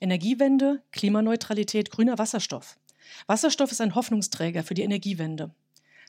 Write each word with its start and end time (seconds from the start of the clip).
Energiewende, 0.00 0.82
Klimaneutralität, 0.92 1.90
grüner 1.90 2.18
Wasserstoff. 2.18 2.78
Wasserstoff 3.26 3.72
ist 3.72 3.80
ein 3.80 3.94
Hoffnungsträger 3.94 4.62
für 4.62 4.74
die 4.74 4.82
Energiewende. 4.82 5.50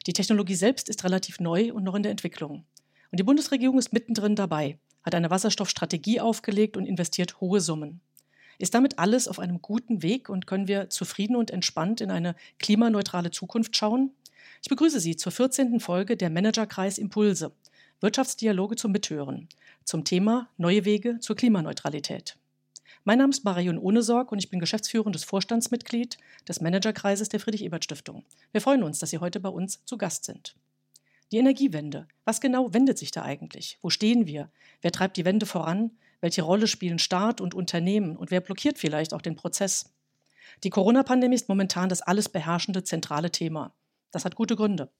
Die 0.05 0.13
Technologie 0.13 0.55
selbst 0.55 0.89
ist 0.89 1.03
relativ 1.03 1.39
neu 1.39 1.73
und 1.73 1.83
noch 1.83 1.95
in 1.95 2.03
der 2.03 2.11
Entwicklung. 2.11 2.65
Und 3.11 3.19
die 3.19 3.23
Bundesregierung 3.23 3.77
ist 3.77 3.93
mittendrin 3.93 4.35
dabei, 4.35 4.77
hat 5.03 5.15
eine 5.15 5.29
Wasserstoffstrategie 5.29 6.19
aufgelegt 6.19 6.75
und 6.75 6.85
investiert 6.85 7.39
hohe 7.39 7.61
Summen. 7.61 8.01
Ist 8.59 8.73
damit 8.73 8.99
alles 8.99 9.27
auf 9.27 9.39
einem 9.39 9.61
guten 9.61 10.01
Weg 10.01 10.29
und 10.29 10.47
können 10.47 10.67
wir 10.67 10.89
zufrieden 10.89 11.35
und 11.35 11.51
entspannt 11.51 12.01
in 12.01 12.11
eine 12.11 12.35
klimaneutrale 12.59 13.31
Zukunft 13.31 13.77
schauen? 13.77 14.11
Ich 14.63 14.69
begrüße 14.69 14.99
Sie 14.99 15.15
zur 15.15 15.31
14. 15.31 15.79
Folge 15.79 16.17
der 16.17 16.29
Managerkreis 16.29 16.97
Impulse, 16.97 17.51
Wirtschaftsdialoge 18.01 18.75
zum 18.75 18.91
Mithören, 18.91 19.47
zum 19.83 20.03
Thema 20.03 20.49
Neue 20.57 20.85
Wege 20.85 21.19
zur 21.19 21.35
Klimaneutralität. 21.35 22.37
Mein 23.07 23.19
Name 23.19 23.29
ist 23.29 23.45
Marion 23.45 23.77
Ohnesorg 23.77 24.33
und 24.33 24.39
ich 24.39 24.49
bin 24.49 24.59
geschäftsführendes 24.59 25.23
Vorstandsmitglied 25.23 26.17
des 26.45 26.59
Managerkreises 26.59 27.29
der 27.29 27.39
Friedrich-Ebert-Stiftung. 27.39 28.25
Wir 28.51 28.59
freuen 28.59 28.83
uns, 28.83 28.99
dass 28.99 29.11
Sie 29.11 29.19
heute 29.19 29.39
bei 29.39 29.47
uns 29.47 29.81
zu 29.85 29.97
Gast 29.97 30.25
sind. 30.25 30.57
Die 31.31 31.37
Energiewende. 31.37 32.09
Was 32.25 32.41
genau 32.41 32.73
wendet 32.73 32.97
sich 32.97 33.11
da 33.11 33.21
eigentlich? 33.21 33.79
Wo 33.81 33.89
stehen 33.89 34.27
wir? 34.27 34.51
Wer 34.81 34.91
treibt 34.91 35.15
die 35.15 35.23
Wende 35.23 35.45
voran? 35.45 35.91
Welche 36.19 36.41
Rolle 36.41 36.67
spielen 36.67 36.99
Staat 36.99 37.39
und 37.39 37.53
Unternehmen? 37.53 38.17
Und 38.17 38.29
wer 38.29 38.41
blockiert 38.41 38.77
vielleicht 38.77 39.13
auch 39.13 39.21
den 39.21 39.37
Prozess? 39.37 39.93
Die 40.65 40.69
Corona-Pandemie 40.69 41.35
ist 41.35 41.47
momentan 41.47 41.87
das 41.87 42.01
alles 42.01 42.27
beherrschende 42.27 42.83
zentrale 42.83 43.31
Thema. 43.31 43.73
Das 44.11 44.25
hat 44.25 44.35
gute 44.35 44.57
Gründe. 44.57 44.91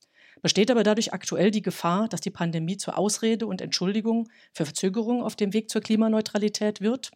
Besteht 0.41 0.71
aber 0.71 0.83
dadurch 0.83 1.11
aktuell 1.11 1.51
die 1.51 1.61
Gefahr, 1.61 2.07
dass 2.07 2.21
die 2.21 2.31
Pandemie 2.31 2.77
zur 2.77 2.97
Ausrede 2.97 3.47
und 3.47 3.59
Entschuldigung 3.59 4.29
für 4.53 4.63
Verzögerungen 4.63 5.23
auf 5.23 5.35
dem 5.35 5.51
Weg 5.51 5.69
zur 5.69 5.81
Klimaneutralität 5.81 6.79
wird? 6.79 7.11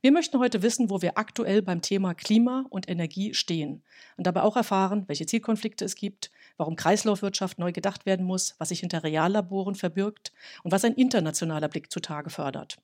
Wir 0.00 0.12
möchten 0.12 0.38
heute 0.38 0.62
wissen, 0.62 0.90
wo 0.90 1.02
wir 1.02 1.18
aktuell 1.18 1.62
beim 1.62 1.82
Thema 1.82 2.14
Klima 2.14 2.64
und 2.70 2.88
Energie 2.88 3.34
stehen 3.34 3.82
und 4.16 4.26
dabei 4.26 4.42
auch 4.42 4.56
erfahren, 4.56 5.04
welche 5.08 5.26
Zielkonflikte 5.26 5.84
es 5.84 5.94
gibt, 5.94 6.30
warum 6.56 6.76
Kreislaufwirtschaft 6.76 7.58
neu 7.58 7.72
gedacht 7.72 8.06
werden 8.06 8.24
muss, 8.24 8.54
was 8.58 8.70
sich 8.70 8.80
hinter 8.80 9.02
Reallaboren 9.02 9.74
verbirgt 9.74 10.32
und 10.62 10.72
was 10.72 10.84
ein 10.84 10.94
internationaler 10.94 11.68
Blick 11.68 11.90
zutage 11.90 12.30
fördert. 12.30 12.78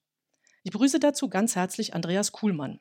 Ich 0.62 0.72
begrüße 0.72 0.98
dazu 0.98 1.28
ganz 1.28 1.55
herzlich 1.56 1.94
Andreas 1.94 2.33
Kuhlmann. 2.33 2.80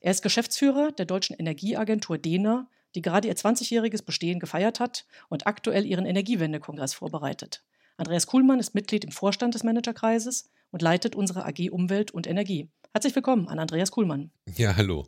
Er 0.00 0.12
ist 0.12 0.22
Geschäftsführer 0.22 0.92
der 0.92 1.06
deutschen 1.06 1.36
Energieagentur 1.36 2.18
DENA, 2.18 2.68
die 2.94 3.02
gerade 3.02 3.28
ihr 3.28 3.36
20-jähriges 3.36 4.04
Bestehen 4.04 4.40
gefeiert 4.40 4.80
hat 4.80 5.06
und 5.28 5.46
aktuell 5.46 5.84
ihren 5.84 6.06
Energiewendekongress 6.06 6.94
vorbereitet. 6.94 7.62
Andreas 7.96 8.26
Kuhlmann 8.26 8.60
ist 8.60 8.74
Mitglied 8.74 9.04
im 9.04 9.10
Vorstand 9.10 9.54
des 9.54 9.64
Managerkreises 9.64 10.50
und 10.70 10.82
leitet 10.82 11.16
unsere 11.16 11.44
AG 11.44 11.70
Umwelt 11.70 12.12
und 12.12 12.26
Energie. 12.26 12.70
Herzlich 12.94 13.14
willkommen 13.14 13.48
an 13.48 13.58
Andreas 13.58 13.90
Kuhlmann. 13.90 14.30
Ja, 14.56 14.74
hallo. 14.74 15.06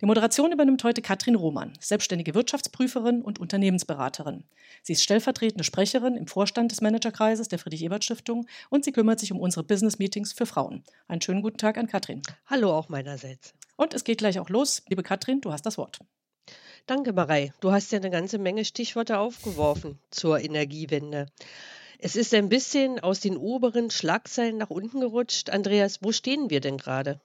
Die 0.00 0.06
Moderation 0.06 0.52
übernimmt 0.52 0.84
heute 0.84 1.02
Katrin 1.02 1.34
Roman, 1.34 1.72
selbstständige 1.80 2.34
Wirtschaftsprüferin 2.34 3.20
und 3.20 3.40
Unternehmensberaterin. 3.40 4.44
Sie 4.82 4.92
ist 4.92 5.02
stellvertretende 5.02 5.64
Sprecherin 5.64 6.16
im 6.16 6.28
Vorstand 6.28 6.70
des 6.70 6.80
Managerkreises 6.80 7.48
der 7.48 7.58
Friedrich-Ebert-Stiftung 7.58 8.46
und 8.70 8.84
sie 8.84 8.92
kümmert 8.92 9.18
sich 9.18 9.32
um 9.32 9.40
unsere 9.40 9.64
Business-Meetings 9.64 10.32
für 10.32 10.46
Frauen. 10.46 10.84
Einen 11.08 11.20
schönen 11.20 11.42
guten 11.42 11.58
Tag 11.58 11.78
an 11.78 11.88
Katrin. 11.88 12.22
Hallo 12.46 12.72
auch 12.72 12.88
meinerseits. 12.88 13.54
Und 13.76 13.92
es 13.92 14.04
geht 14.04 14.18
gleich 14.18 14.38
auch 14.38 14.48
los. 14.48 14.82
Liebe 14.88 15.02
Katrin, 15.02 15.40
du 15.40 15.52
hast 15.52 15.66
das 15.66 15.78
Wort. 15.78 15.98
Danke, 16.86 17.12
Marei. 17.12 17.52
Du 17.60 17.72
hast 17.72 17.90
ja 17.90 17.98
eine 17.98 18.10
ganze 18.10 18.38
Menge 18.38 18.64
Stichworte 18.64 19.18
aufgeworfen 19.18 19.98
zur 20.10 20.40
Energiewende. 20.40 21.26
Es 22.02 22.16
ist 22.16 22.32
ein 22.32 22.48
bisschen 22.48 22.98
aus 22.98 23.20
den 23.20 23.36
oberen 23.36 23.90
Schlagzeilen 23.90 24.56
nach 24.56 24.70
unten 24.70 25.00
gerutscht. 25.00 25.50
Andreas, 25.50 25.98
wo 26.00 26.12
stehen 26.12 26.48
wir 26.48 26.60
denn 26.60 26.78
gerade? 26.78 27.20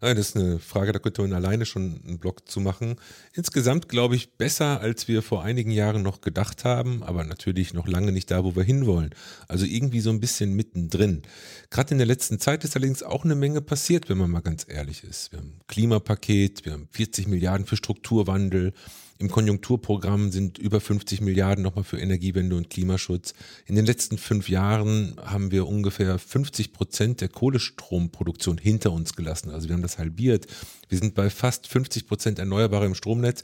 Das 0.00 0.16
ist 0.16 0.36
eine 0.36 0.60
Frage, 0.60 0.92
da 0.92 1.00
könnte 1.00 1.22
man 1.22 1.32
alleine 1.32 1.66
schon 1.66 2.00
einen 2.06 2.20
Blog 2.20 2.48
zu 2.48 2.60
machen. 2.60 2.94
Insgesamt 3.32 3.88
glaube 3.88 4.14
ich 4.14 4.36
besser, 4.36 4.80
als 4.80 5.08
wir 5.08 5.22
vor 5.22 5.42
einigen 5.42 5.72
Jahren 5.72 6.02
noch 6.02 6.20
gedacht 6.20 6.64
haben, 6.64 7.02
aber 7.02 7.24
natürlich 7.24 7.74
noch 7.74 7.88
lange 7.88 8.12
nicht 8.12 8.30
da, 8.30 8.44
wo 8.44 8.54
wir 8.54 8.62
hinwollen. 8.62 9.12
Also 9.48 9.66
irgendwie 9.66 9.98
so 9.98 10.10
ein 10.10 10.20
bisschen 10.20 10.54
mittendrin. 10.54 11.22
Gerade 11.70 11.90
in 11.90 11.98
der 11.98 12.06
letzten 12.06 12.38
Zeit 12.38 12.62
ist 12.62 12.76
allerdings 12.76 13.02
auch 13.02 13.24
eine 13.24 13.34
Menge 13.34 13.60
passiert, 13.60 14.08
wenn 14.08 14.18
man 14.18 14.30
mal 14.30 14.38
ganz 14.38 14.64
ehrlich 14.68 15.02
ist. 15.02 15.32
Wir 15.32 15.40
haben 15.40 15.56
ein 15.56 15.66
Klimapaket, 15.66 16.64
wir 16.64 16.74
haben 16.74 16.88
40 16.92 17.26
Milliarden 17.26 17.66
für 17.66 17.76
Strukturwandel, 17.76 18.74
im 19.18 19.28
Konjunkturprogramm 19.30 20.30
sind 20.30 20.58
über 20.58 20.80
50 20.80 21.20
Milliarden 21.20 21.64
nochmal 21.64 21.84
für 21.84 21.98
Energiewende 21.98 22.56
und 22.56 22.70
Klimaschutz. 22.70 23.34
In 23.66 23.74
den 23.74 23.84
letzten 23.84 24.16
fünf 24.16 24.48
Jahren 24.48 25.16
haben 25.20 25.50
wir 25.50 25.66
ungefähr 25.66 26.18
50 26.18 26.72
Prozent 26.72 27.20
der 27.20 27.28
Kohlestromproduktion 27.28 28.58
hinter 28.58 28.92
uns 28.92 29.14
gelassen. 29.14 29.50
Also 29.50 29.68
wir 29.68 29.74
haben 29.74 29.82
das 29.82 29.98
halbiert. 29.98 30.46
Wir 30.88 30.98
sind 30.98 31.14
bei 31.14 31.30
fast 31.30 31.66
50 31.66 32.06
Prozent 32.06 32.38
Erneuerbare 32.38 32.86
im 32.86 32.94
Stromnetz. 32.94 33.42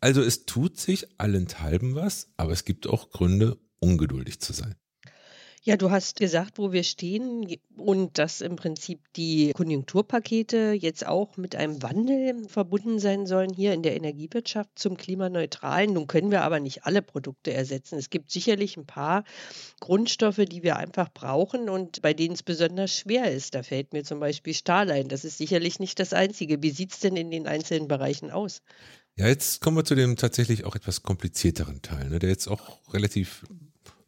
Also 0.00 0.20
es 0.20 0.44
tut 0.44 0.78
sich 0.78 1.06
allenthalben 1.18 1.94
was, 1.94 2.28
aber 2.36 2.52
es 2.52 2.64
gibt 2.64 2.88
auch 2.88 3.10
Gründe, 3.10 3.58
ungeduldig 3.78 4.40
zu 4.40 4.52
sein. 4.52 4.74
Ja, 5.64 5.76
du 5.76 5.92
hast 5.92 6.18
gesagt, 6.18 6.58
wo 6.58 6.72
wir 6.72 6.82
stehen 6.82 7.46
und 7.76 8.18
dass 8.18 8.40
im 8.40 8.56
Prinzip 8.56 8.98
die 9.14 9.52
Konjunkturpakete 9.52 10.72
jetzt 10.72 11.06
auch 11.06 11.36
mit 11.36 11.54
einem 11.54 11.80
Wandel 11.84 12.48
verbunden 12.48 12.98
sein 12.98 13.26
sollen 13.26 13.54
hier 13.54 13.72
in 13.72 13.84
der 13.84 13.94
Energiewirtschaft 13.94 14.76
zum 14.76 14.96
Klimaneutralen. 14.96 15.92
Nun 15.92 16.08
können 16.08 16.32
wir 16.32 16.42
aber 16.42 16.58
nicht 16.58 16.84
alle 16.84 17.00
Produkte 17.00 17.52
ersetzen. 17.52 17.96
Es 17.96 18.10
gibt 18.10 18.32
sicherlich 18.32 18.76
ein 18.76 18.86
paar 18.86 19.22
Grundstoffe, 19.78 20.44
die 20.48 20.64
wir 20.64 20.78
einfach 20.78 21.12
brauchen 21.12 21.70
und 21.70 22.02
bei 22.02 22.12
denen 22.12 22.34
es 22.34 22.42
besonders 22.42 22.98
schwer 22.98 23.30
ist. 23.30 23.54
Da 23.54 23.62
fällt 23.62 23.92
mir 23.92 24.02
zum 24.02 24.18
Beispiel 24.18 24.54
Stahl 24.54 24.90
ein. 24.90 25.06
Das 25.06 25.24
ist 25.24 25.38
sicherlich 25.38 25.78
nicht 25.78 26.00
das 26.00 26.12
Einzige. 26.12 26.60
Wie 26.60 26.70
sieht 26.70 26.90
es 26.90 26.98
denn 26.98 27.14
in 27.14 27.30
den 27.30 27.46
einzelnen 27.46 27.86
Bereichen 27.86 28.32
aus? 28.32 28.62
Ja, 29.14 29.28
jetzt 29.28 29.60
kommen 29.60 29.76
wir 29.76 29.84
zu 29.84 29.94
dem 29.94 30.16
tatsächlich 30.16 30.64
auch 30.64 30.74
etwas 30.74 31.04
komplizierteren 31.04 31.82
Teil, 31.82 32.08
ne, 32.08 32.18
der 32.18 32.30
jetzt 32.30 32.48
auch 32.48 32.80
relativ 32.92 33.44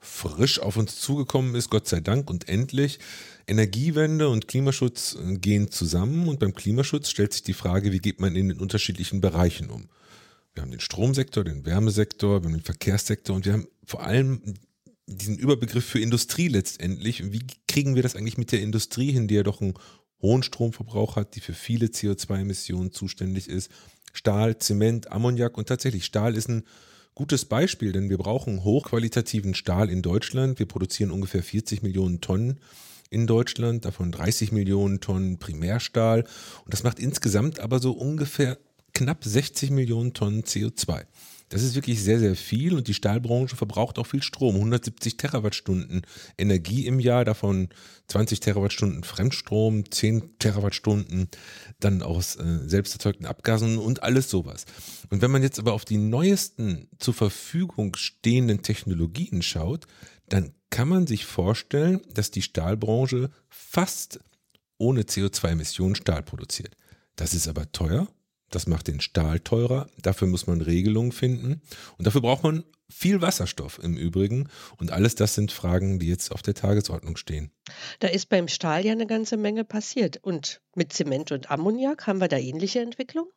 frisch 0.05 0.61
auf 0.61 0.77
uns 0.77 1.01
zugekommen 1.01 1.55
ist, 1.55 1.71
Gott 1.71 1.89
sei 1.89 2.01
Dank 2.01 2.29
und 2.31 2.49
endlich. 2.49 2.99
Energiewende 3.47 4.29
und 4.29 4.49
Klimaschutz 4.49 5.17
äh, 5.17 5.35
gehen 5.37 5.71
zusammen 5.71 6.29
und 6.29 6.39
beim 6.39 6.55
Klimaschutz 6.55 7.09
stellt 7.09 7.33
sich 7.33 7.43
die 7.43 7.55
Frage, 7.55 7.93
wie 7.93 7.99
geht 7.99 8.21
man 8.21 8.37
in 8.37 8.49
den 8.49 8.59
unterschiedlichen 8.59 9.21
Bereichen 9.21 9.71
um? 9.71 9.89
Wir 10.55 10.63
haben 10.63 10.71
den 10.71 10.81
Stromsektor, 10.81 11.43
den 11.43 11.67
Wärmesektor, 11.67 12.43
wir 12.43 12.47
haben 12.47 12.59
den 12.59 12.63
Verkehrssektor 12.63 13.35
und 13.35 13.45
wir 13.45 13.55
haben 13.55 13.67
vor 13.85 14.05
allem 14.05 14.41
diesen 15.07 15.37
Überbegriff 15.37 15.85
für 15.85 16.01
Industrie 16.01 16.49
letztendlich. 16.49 17.33
Wie 17.33 17.43
kriegen 17.67 17.95
wir 17.95 18.03
das 18.03 18.15
eigentlich 18.15 18.39
mit 18.39 18.53
der 18.53 18.61
Industrie 18.61 19.13
hin, 19.13 19.27
die 19.27 19.35
ja 19.35 19.43
doch 19.43 19.61
einen 19.61 19.75
hohen 20.23 20.43
Stromverbrauch 20.43 21.17
hat, 21.17 21.35
die 21.35 21.41
für 21.41 21.55
viele 21.55 21.87
CO2-Emissionen 21.87 22.93
zuständig 22.93 23.49
ist? 23.49 23.71
Stahl, 24.13 24.59
Zement, 24.59 25.11
Ammoniak 25.11 25.59
und 25.59 25.69
tatsächlich 25.69 26.05
Stahl 26.05 26.37
ist 26.37 26.49
ein 26.49 26.63
gutes 27.15 27.45
Beispiel, 27.45 27.93
denn 27.93 28.11
wir 28.11 28.19
brauchen 28.19 28.65
hochqualitativen 28.65 29.55
Stahl 29.55 29.91
in 29.91 30.03
Deutschland. 30.03 30.59
Wir 30.59 30.67
produzieren 30.67 31.11
ungefähr 31.11 31.43
40 31.43 31.83
Millionen 31.83 32.21
Tonnen 32.21 32.61
in 33.11 33.27
Deutschland, 33.27 33.85
davon 33.85 34.11
30 34.11 34.53
Millionen 34.53 35.01
Tonnen 35.01 35.39
Primärstahl. 35.39 36.25
Und 36.65 36.73
das 36.73 36.83
macht 36.83 36.99
insgesamt 36.99 37.61
aber 37.61 37.79
so 37.79 37.93
ungefähr 37.93 38.59
knapp 38.93 39.25
60 39.25 39.71
Millionen 39.71 40.15
Tonnen 40.15 40.43
CO2. 40.43 41.05
Das 41.55 41.63
ist 41.63 41.77
wirklich 41.77 42.03
sehr, 42.03 42.19
sehr 42.19 42.35
viel 42.35 42.75
und 42.75 42.89
die 42.89 42.95
Stahlbranche 42.95 43.55
verbraucht 43.55 44.01
auch 44.01 44.09
viel 44.09 44.25
Strom. 44.25 44.57
170 44.57 45.17
Terawattstunden 45.17 46.03
Energie 46.37 46.85
im 46.85 46.99
Jahr, 46.99 47.25
davon 47.25 47.69
20 48.09 48.41
Terawattstunden 48.41 49.05
Fremdstrom, 49.05 49.89
10 49.89 50.41
Terawattstunden 50.41 51.29
dann 51.79 52.03
aus 52.03 52.35
äh, 52.35 52.59
selbst 52.67 52.95
erzeugten 52.95 53.25
Abgasen 53.25 53.79
und 53.79 54.03
alles 54.03 54.29
sowas. 54.31 54.65
Und 55.11 55.23
wenn 55.23 55.31
man 55.31 55.45
jetzt 55.45 55.61
aber 55.61 55.75
auf 55.75 55.85
die 55.85 55.97
neuesten 55.97 56.89
zur 56.99 57.15
Verfügung 57.15 57.95
stehenden 57.95 58.63
Technologien 58.63 59.41
schaut, 59.41 59.87
dann 60.29 60.55
kann 60.71 60.89
man 60.89 61.07
sich 61.07 61.25
vorstellen, 61.25 62.01
dass 62.13 62.33
die 62.33 62.43
Stahlbranche 62.43 63.31
fast 63.49 64.19
ohne 64.77 65.03
CO2-Emissionen 65.03 65.95
Stahl 65.95 66.25
produziert. 66.25 66.75
Das 67.15 67.33
ist 67.33 67.47
aber 67.47 67.71
teuer 67.71 68.09
das 68.55 68.67
macht 68.67 68.89
den 68.89 69.01
Stahl 69.01 69.41
teurer. 69.41 69.89
Dafür 70.01 70.29
muss 70.29 70.47
man 70.47 70.61
Regelungen 70.61 71.13
finden. 71.13 71.61
Und 71.99 72.07
dafür 72.07 72.21
braucht 72.21 72.43
man 72.43 72.65
viel 72.89 73.21
Wasserstoff 73.21 73.81
im 73.83 73.97
Übrigen. 73.97 74.49
Und 74.79 74.93
alles 74.93 75.15
das 75.15 75.35
sind 75.35 75.53
Fragen, 75.53 75.99
die 75.99 76.09
jetzt 76.09 76.31
auf 76.33 76.43
der 76.43 76.55
Tagesordnung 76.55 77.17
stehen. 77.17 77.51
Da 78.01 78.09
ist 78.09 78.29
beim 78.29 78.49
Stahl 78.49 78.85
ja 78.85 78.93
eine 78.93 79.07
ganze 79.07 79.37
Menge 79.37 79.65
passiert. 79.65 80.19
Und 80.23 80.61
mit 80.75 80.93
Zement 80.93 81.33
und 81.33 81.51
Ammoniak 81.51 82.07
haben 82.07 82.21
wir 82.21 82.29
da 82.29 82.37
ähnliche 82.37 82.81
Entwicklungen? 82.81 83.31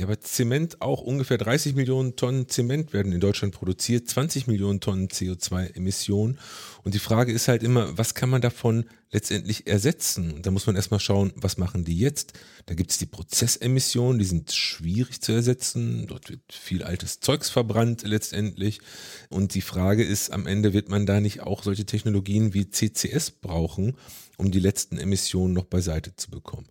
Ja, 0.00 0.06
aber 0.06 0.18
Zement 0.18 0.80
auch 0.80 1.02
ungefähr 1.02 1.36
30 1.36 1.74
Millionen 1.74 2.16
Tonnen 2.16 2.48
Zement 2.48 2.94
werden 2.94 3.12
in 3.12 3.20
Deutschland 3.20 3.52
produziert, 3.52 4.08
20 4.08 4.46
Millionen 4.46 4.80
Tonnen 4.80 5.08
CO2-Emissionen. 5.08 6.38
Und 6.82 6.94
die 6.94 6.98
Frage 6.98 7.32
ist 7.32 7.48
halt 7.48 7.62
immer, 7.62 7.98
was 7.98 8.14
kann 8.14 8.30
man 8.30 8.40
davon 8.40 8.86
letztendlich 9.10 9.66
ersetzen? 9.66 10.32
Und 10.32 10.46
da 10.46 10.52
muss 10.52 10.66
man 10.66 10.74
erstmal 10.74 11.00
schauen, 11.00 11.34
was 11.36 11.58
machen 11.58 11.84
die 11.84 11.98
jetzt? 11.98 12.32
Da 12.64 12.72
gibt 12.72 12.92
es 12.92 12.96
die 12.96 13.04
Prozessemissionen, 13.04 14.18
die 14.18 14.24
sind 14.24 14.52
schwierig 14.52 15.20
zu 15.20 15.32
ersetzen. 15.32 16.06
Dort 16.06 16.30
wird 16.30 16.50
viel 16.50 16.82
altes 16.82 17.20
Zeugs 17.20 17.50
verbrannt 17.50 18.00
letztendlich. 18.02 18.80
Und 19.28 19.52
die 19.54 19.60
Frage 19.60 20.02
ist, 20.02 20.32
am 20.32 20.46
Ende 20.46 20.72
wird 20.72 20.88
man 20.88 21.04
da 21.04 21.20
nicht 21.20 21.42
auch 21.42 21.62
solche 21.62 21.84
Technologien 21.84 22.54
wie 22.54 22.70
CCS 22.70 23.32
brauchen, 23.32 23.98
um 24.38 24.50
die 24.50 24.60
letzten 24.60 24.96
Emissionen 24.96 25.52
noch 25.52 25.66
beiseite 25.66 26.16
zu 26.16 26.30
bekommen. 26.30 26.68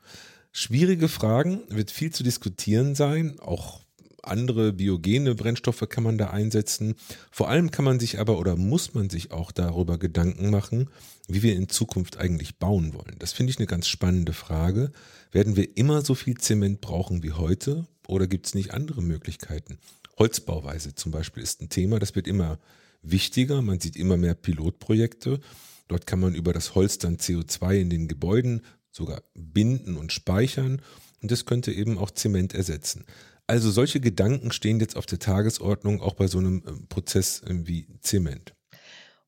Schwierige 0.52 1.08
Fragen, 1.08 1.62
wird 1.70 1.92
viel 1.92 2.12
zu 2.12 2.24
diskutieren 2.24 2.96
sein, 2.96 3.40
auch 3.40 3.82
andere 4.24 4.74
biogene 4.74 5.36
Brennstoffe 5.36 5.86
kann 5.90 6.04
man 6.04 6.18
da 6.18 6.30
einsetzen. 6.30 6.96
Vor 7.32 7.50
allem 7.50 7.72
kann 7.72 7.86
man 7.86 8.00
sich 8.00 8.20
aber 8.20 8.38
oder 8.38 8.56
muss 8.56 8.94
man 8.94 9.10
sich 9.10 9.32
auch 9.32 9.52
darüber 9.52 9.98
Gedanken 9.98 10.50
machen, 10.50 10.90
wie 11.28 11.44
wir 11.44 11.56
in 11.56 11.70
Zukunft 11.70 12.18
eigentlich 12.18 12.58
bauen 12.58 12.94
wollen. 12.94 13.16
Das 13.20 13.32
finde 13.32 13.52
ich 13.52 13.58
eine 13.58 13.68
ganz 13.68 13.88
spannende 13.88 14.34
Frage. 14.34 14.92
Werden 15.32 15.56
wir 15.56 15.78
immer 15.78 16.04
so 16.04 16.16
viel 16.16 16.38
Zement 16.38 16.82
brauchen 16.82 17.24
wie 17.24 17.32
heute 17.32 17.88
oder 18.08 18.28
gibt 18.28 18.48
es 18.48 18.56
nicht 18.56 18.74
andere 18.74 19.02
Möglichkeiten? 19.02 19.78
Holzbauweise 20.18 20.96
zum 20.96 21.12
Beispiel 21.12 21.44
ist 21.44 21.62
ein 21.62 21.70
Thema, 21.70 22.00
das 22.00 22.16
wird 22.16 22.28
immer 22.28 22.60
wichtiger. 23.02 23.62
Man 23.62 23.80
sieht 23.80 23.96
immer 23.96 24.18
mehr 24.18 24.36
Pilotprojekte. 24.36 25.40
Dort 25.88 26.06
kann 26.06 26.20
man 26.20 26.36
über 26.36 26.54
das 26.54 26.76
Holz 26.76 26.98
dann 26.98 27.18
CO2 27.18 27.80
in 27.80 27.90
den 27.90 28.08
Gebäuden 28.08 28.62
sogar 28.92 29.24
binden 29.34 29.98
und 29.98 30.12
speichern. 30.12 30.82
Und 31.22 31.32
das 31.32 31.46
könnte 31.46 31.72
eben 31.72 31.98
auch 31.98 32.12
Zement 32.12 32.54
ersetzen. 32.54 33.06
Also 33.48 33.72
solche 33.72 34.00
Gedanken 34.00 34.52
stehen 34.52 34.80
jetzt 34.80 34.96
auf 34.96 35.06
der 35.06 35.20
Tagesordnung, 35.20 36.02
auch 36.02 36.14
bei 36.14 36.28
so 36.28 36.38
einem 36.38 36.64
äh, 36.66 36.88
Prozess 36.88 37.42
äh, 37.42 37.68
wie 37.68 37.88
Zement. 38.02 38.54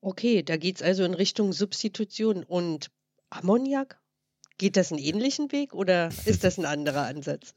Okay, 0.00 0.42
da 0.42 0.56
geht 0.56 0.76
es 0.76 0.82
also 0.82 1.04
in 1.04 1.14
Richtung 1.14 1.52
Substitution 1.52 2.44
und 2.44 2.90
Ammoniak. 3.30 4.00
Geht 4.58 4.76
das 4.76 4.92
einen 4.92 5.02
ähnlichen 5.02 5.50
Weg 5.52 5.74
oder 5.74 6.10
ist 6.24 6.44
das 6.44 6.58
ein 6.58 6.66
anderer 6.66 7.02
Ansatz? 7.06 7.54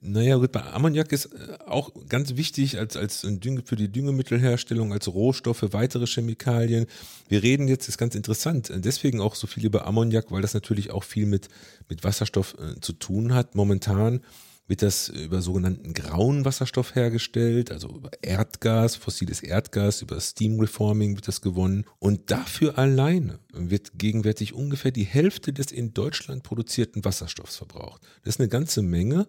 Naja, 0.00 0.36
gut, 0.36 0.52
bei 0.52 0.62
Ammoniak 0.62 1.12
ist 1.12 1.26
äh, 1.26 1.58
auch 1.66 1.92
ganz 2.08 2.36
wichtig 2.36 2.78
als, 2.78 2.96
als 2.96 3.20
Dünge, 3.22 3.62
für 3.64 3.76
die 3.76 3.92
Düngemittelherstellung, 3.92 4.92
als 4.92 5.08
Rohstoffe, 5.08 5.64
weitere 5.72 6.06
Chemikalien. 6.06 6.86
Wir 7.28 7.42
reden 7.42 7.68
jetzt, 7.68 7.88
ist 7.88 7.98
ganz 7.98 8.14
interessant, 8.14 8.70
äh, 8.70 8.80
deswegen 8.80 9.20
auch 9.20 9.34
so 9.34 9.46
viel 9.46 9.64
über 9.66 9.86
Ammoniak, 9.86 10.30
weil 10.30 10.42
das 10.42 10.54
natürlich 10.54 10.90
auch 10.90 11.04
viel 11.04 11.26
mit, 11.26 11.48
mit 11.88 12.02
Wasserstoff 12.02 12.56
äh, 12.58 12.80
zu 12.80 12.94
tun 12.94 13.34
hat. 13.34 13.54
Momentan 13.54 14.20
wird 14.66 14.82
das 14.82 15.08
über 15.08 15.42
sogenannten 15.42 15.92
grauen 15.92 16.44
Wasserstoff 16.44 16.94
hergestellt, 16.94 17.70
also 17.70 17.88
über 17.88 18.10
Erdgas, 18.22 18.96
fossiles 18.96 19.42
Erdgas, 19.42 20.00
über 20.00 20.18
Steam 20.20 20.58
Reforming 20.58 21.16
wird 21.16 21.28
das 21.28 21.42
gewonnen. 21.42 21.84
Und 21.98 22.30
dafür 22.30 22.78
alleine 22.78 23.40
wird 23.52 23.98
gegenwärtig 23.98 24.54
ungefähr 24.54 24.90
die 24.90 25.04
Hälfte 25.04 25.52
des 25.52 25.70
in 25.70 25.92
Deutschland 25.92 26.42
produzierten 26.42 27.04
Wasserstoffs 27.04 27.56
verbraucht. 27.56 28.02
Das 28.22 28.36
ist 28.36 28.40
eine 28.40 28.48
ganze 28.48 28.82
Menge. 28.82 29.26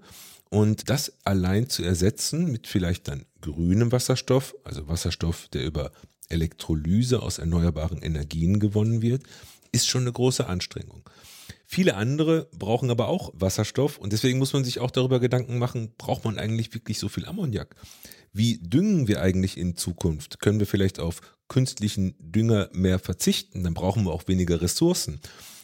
Und 0.49 0.89
das 0.89 1.11
allein 1.25 1.69
zu 1.69 1.83
ersetzen 1.83 2.51
mit 2.51 2.67
vielleicht 2.67 3.07
dann 3.07 3.25
grünem 3.41 3.91
Wasserstoff, 3.91 4.55
also 4.63 4.87
Wasserstoff, 4.87 5.49
der 5.49 5.65
über 5.65 5.91
Elektrolyse 6.29 7.21
aus 7.21 7.39
erneuerbaren 7.39 8.01
Energien 8.01 8.59
gewonnen 8.59 9.01
wird, 9.01 9.23
ist 9.71 9.87
schon 9.87 10.03
eine 10.03 10.13
große 10.13 10.47
Anstrengung. 10.47 11.03
Viele 11.75 11.97
andere 11.97 12.47
brauchen 12.57 12.89
aber 12.89 13.09
auch 13.09 13.33
Wasserstoff 13.35 13.97
und 13.97 14.13
deswegen 14.13 14.39
muss 14.39 14.53
man 14.53 14.63
sich 14.63 14.79
auch 14.79 14.91
darüber 14.91 15.19
Gedanken 15.19 15.57
machen, 15.57 15.91
braucht 15.97 16.23
man 16.23 16.39
eigentlich 16.39 16.73
wirklich 16.73 16.99
so 16.99 17.09
viel 17.09 17.25
Ammoniak? 17.25 17.75
Wie 18.31 18.59
düngen 18.59 19.09
wir 19.09 19.21
eigentlich 19.21 19.57
in 19.57 19.75
Zukunft? 19.75 20.39
Können 20.39 20.59
wir 20.59 20.67
vielleicht 20.67 21.01
auf 21.01 21.19
künstlichen 21.49 22.15
Dünger 22.17 22.69
mehr 22.71 22.97
verzichten? 22.97 23.65
Dann 23.65 23.73
brauchen 23.73 24.05
wir 24.05 24.13
auch 24.13 24.25
weniger 24.29 24.61
Ressourcen. 24.61 25.19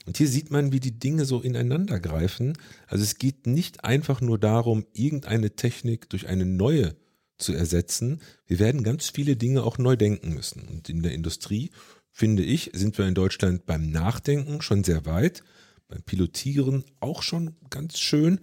Und 0.05 0.17
hier 0.17 0.27
sieht 0.27 0.51
man, 0.51 0.73
wie 0.73 0.81
die 0.81 0.99
Dinge 0.99 1.23
so 1.23 1.39
ineinander 1.39 2.01
greifen. 2.01 2.57
Also 2.87 3.05
es 3.05 3.17
geht 3.17 3.47
nicht 3.47 3.85
einfach 3.85 4.19
nur 4.19 4.37
darum, 4.37 4.85
irgendeine 4.91 5.55
Technik 5.55 6.09
durch 6.09 6.27
eine 6.27 6.45
neue 6.45 6.97
zu 7.37 7.53
ersetzen. 7.53 8.19
Wir 8.47 8.59
werden 8.59 8.83
ganz 8.83 9.07
viele 9.07 9.37
Dinge 9.37 9.63
auch 9.63 9.77
neu 9.77 9.95
denken 9.95 10.33
müssen. 10.33 10.67
Und 10.67 10.89
in 10.89 11.03
der 11.03 11.13
Industrie, 11.13 11.71
finde 12.11 12.43
ich, 12.43 12.71
sind 12.73 12.97
wir 12.97 13.07
in 13.07 13.15
Deutschland 13.15 13.65
beim 13.65 13.89
Nachdenken 13.89 14.61
schon 14.61 14.83
sehr 14.83 15.05
weit 15.05 15.41
beim 15.91 16.01
Pilotieren 16.03 16.83
auch 17.01 17.21
schon 17.21 17.55
ganz 17.69 17.99
schön, 17.99 18.39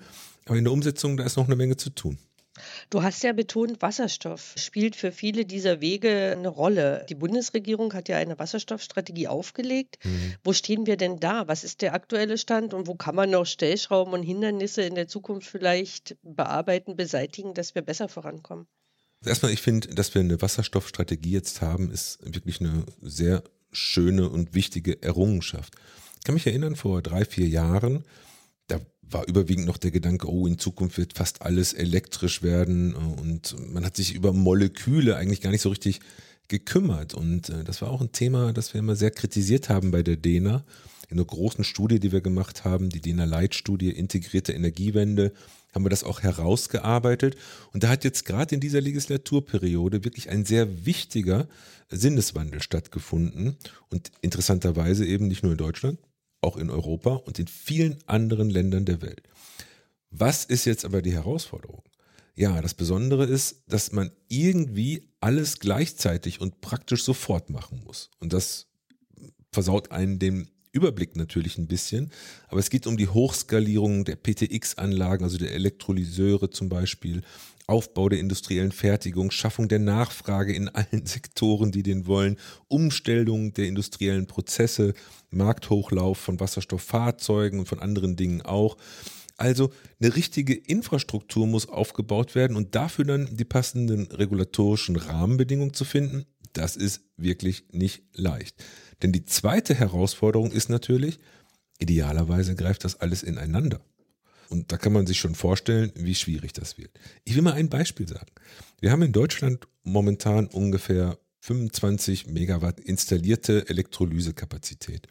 aber 0.46 0.56
in 0.56 0.64
der 0.64 0.72
Umsetzung, 0.72 1.16
da 1.16 1.24
ist 1.24 1.36
noch 1.36 1.46
eine 1.46 1.56
Menge 1.56 1.76
zu 1.76 1.90
tun. 1.90 2.18
Du 2.90 3.02
hast 3.02 3.22
ja 3.22 3.32
betont, 3.32 3.80
Wasserstoff 3.82 4.54
spielt 4.56 4.96
für 4.96 5.12
viele 5.12 5.44
dieser 5.44 5.80
Wege 5.80 6.32
eine 6.36 6.48
Rolle. 6.48 7.06
Die 7.08 7.14
Bundesregierung 7.14 7.94
hat 7.94 8.08
ja 8.08 8.16
eine 8.16 8.38
Wasserstoffstrategie 8.38 9.28
aufgelegt. 9.28 9.98
Mhm. 10.04 10.34
Wo 10.42 10.52
stehen 10.52 10.86
wir 10.86 10.96
denn 10.96 11.20
da? 11.20 11.46
Was 11.46 11.62
ist 11.62 11.82
der 11.82 11.94
aktuelle 11.94 12.36
Stand 12.36 12.74
und 12.74 12.88
wo 12.88 12.96
kann 12.96 13.14
man 13.14 13.30
noch 13.30 13.46
Stellschrauben 13.46 14.12
und 14.12 14.24
Hindernisse 14.24 14.82
in 14.82 14.96
der 14.96 15.06
Zukunft 15.06 15.48
vielleicht 15.48 16.16
bearbeiten, 16.22 16.96
beseitigen, 16.96 17.54
dass 17.54 17.76
wir 17.76 17.82
besser 17.82 18.08
vorankommen? 18.08 18.66
Erstmal, 19.24 19.52
ich 19.52 19.62
finde, 19.62 19.94
dass 19.94 20.14
wir 20.14 20.20
eine 20.20 20.42
Wasserstoffstrategie 20.42 21.32
jetzt 21.32 21.60
haben, 21.60 21.92
ist 21.92 22.18
wirklich 22.22 22.60
eine 22.60 22.84
sehr 23.02 23.44
schöne 23.70 24.28
und 24.28 24.54
wichtige 24.54 25.00
Errungenschaft. 25.02 25.74
Ich 26.18 26.24
kann 26.24 26.34
mich 26.34 26.46
erinnern, 26.46 26.76
vor 26.76 27.00
drei, 27.00 27.24
vier 27.24 27.48
Jahren, 27.48 28.04
da 28.66 28.80
war 29.02 29.26
überwiegend 29.26 29.66
noch 29.66 29.78
der 29.78 29.90
Gedanke, 29.90 30.28
oh, 30.28 30.46
in 30.46 30.58
Zukunft 30.58 30.98
wird 30.98 31.14
fast 31.14 31.42
alles 31.42 31.72
elektrisch 31.72 32.42
werden 32.42 32.94
und 32.94 33.56
man 33.72 33.84
hat 33.84 33.96
sich 33.96 34.14
über 34.14 34.32
Moleküle 34.32 35.16
eigentlich 35.16 35.40
gar 35.40 35.50
nicht 35.50 35.62
so 35.62 35.70
richtig 35.70 36.00
gekümmert. 36.48 37.14
Und 37.14 37.50
äh, 37.50 37.64
das 37.64 37.82
war 37.82 37.90
auch 37.90 38.00
ein 38.00 38.12
Thema, 38.12 38.52
das 38.52 38.74
wir 38.74 38.80
immer 38.80 38.96
sehr 38.96 39.10
kritisiert 39.10 39.68
haben 39.68 39.90
bei 39.90 40.02
der 40.02 40.16
DENA. 40.16 40.64
In 41.10 41.16
einer 41.16 41.24
großen 41.24 41.64
Studie, 41.64 42.00
die 42.00 42.12
wir 42.12 42.20
gemacht 42.20 42.64
haben, 42.64 42.90
die 42.90 43.00
DENA-Leitstudie 43.00 43.90
Integrierte 43.90 44.52
Energiewende, 44.52 45.32
haben 45.74 45.84
wir 45.84 45.90
das 45.90 46.04
auch 46.04 46.22
herausgearbeitet. 46.22 47.36
Und 47.72 47.82
da 47.82 47.88
hat 47.88 48.04
jetzt 48.04 48.24
gerade 48.24 48.54
in 48.54 48.60
dieser 48.60 48.80
Legislaturperiode 48.80 50.04
wirklich 50.04 50.28
ein 50.28 50.44
sehr 50.44 50.84
wichtiger 50.84 51.48
Sinneswandel 51.88 52.60
stattgefunden. 52.60 53.56
Und 53.88 54.10
interessanterweise 54.20 55.06
eben 55.06 55.28
nicht 55.28 55.42
nur 55.42 55.52
in 55.52 55.58
Deutschland, 55.58 55.98
auch 56.40 56.56
in 56.56 56.70
Europa 56.70 57.14
und 57.14 57.38
in 57.38 57.46
vielen 57.46 57.98
anderen 58.06 58.50
Ländern 58.50 58.84
der 58.84 59.02
Welt. 59.02 59.22
Was 60.10 60.44
ist 60.44 60.64
jetzt 60.64 60.84
aber 60.84 61.02
die 61.02 61.12
Herausforderung? 61.12 61.82
Ja, 62.34 62.62
das 62.62 62.74
Besondere 62.74 63.24
ist, 63.24 63.64
dass 63.66 63.92
man 63.92 64.12
irgendwie 64.28 65.08
alles 65.20 65.58
gleichzeitig 65.58 66.40
und 66.40 66.60
praktisch 66.60 67.02
sofort 67.02 67.50
machen 67.50 67.82
muss. 67.84 68.10
Und 68.20 68.32
das 68.32 68.68
versaut 69.52 69.90
einen 69.90 70.18
den 70.18 70.48
Überblick 70.70 71.16
natürlich 71.16 71.58
ein 71.58 71.66
bisschen, 71.66 72.12
aber 72.48 72.60
es 72.60 72.70
geht 72.70 72.86
um 72.86 72.96
die 72.96 73.08
Hochskalierung 73.08 74.04
der 74.04 74.16
PTX-Anlagen, 74.16 75.24
also 75.24 75.38
der 75.38 75.52
Elektrolyseure 75.52 76.50
zum 76.50 76.68
Beispiel, 76.68 77.22
Aufbau 77.68 78.08
der 78.08 78.18
industriellen 78.18 78.72
Fertigung, 78.72 79.30
Schaffung 79.30 79.68
der 79.68 79.78
Nachfrage 79.78 80.54
in 80.54 80.68
allen 80.68 81.06
Sektoren, 81.06 81.70
die 81.70 81.82
den 81.82 82.06
wollen, 82.06 82.36
Umstellung 82.66 83.52
der 83.52 83.66
industriellen 83.66 84.26
Prozesse, 84.26 84.94
Markthochlauf 85.30 86.18
von 86.18 86.40
Wasserstofffahrzeugen 86.40 87.60
und 87.60 87.68
von 87.68 87.78
anderen 87.78 88.16
Dingen 88.16 88.42
auch. 88.42 88.76
Also 89.36 89.70
eine 90.00 90.16
richtige 90.16 90.54
Infrastruktur 90.54 91.46
muss 91.46 91.68
aufgebaut 91.68 92.34
werden 92.34 92.56
und 92.56 92.74
dafür 92.74 93.04
dann 93.04 93.36
die 93.36 93.44
passenden 93.44 94.06
regulatorischen 94.06 94.96
Rahmenbedingungen 94.96 95.74
zu 95.74 95.84
finden, 95.84 96.24
das 96.54 96.74
ist 96.74 97.02
wirklich 97.16 97.66
nicht 97.70 98.02
leicht. 98.14 98.56
Denn 99.02 99.12
die 99.12 99.26
zweite 99.26 99.74
Herausforderung 99.74 100.50
ist 100.50 100.70
natürlich, 100.70 101.20
idealerweise 101.78 102.56
greift 102.56 102.84
das 102.84 103.00
alles 103.00 103.22
ineinander. 103.22 103.80
Und 104.48 104.72
da 104.72 104.76
kann 104.76 104.92
man 104.92 105.06
sich 105.06 105.18
schon 105.18 105.34
vorstellen, 105.34 105.92
wie 105.94 106.14
schwierig 106.14 106.52
das 106.52 106.78
wird. 106.78 106.90
Ich 107.24 107.34
will 107.34 107.42
mal 107.42 107.52
ein 107.52 107.68
Beispiel 107.68 108.08
sagen. 108.08 108.30
Wir 108.80 108.90
haben 108.90 109.02
in 109.02 109.12
Deutschland 109.12 109.66
momentan 109.82 110.46
ungefähr 110.46 111.18
25 111.40 112.26
Megawatt 112.26 112.80
installierte 112.80 113.68
Elektrolysekapazität. 113.68 115.06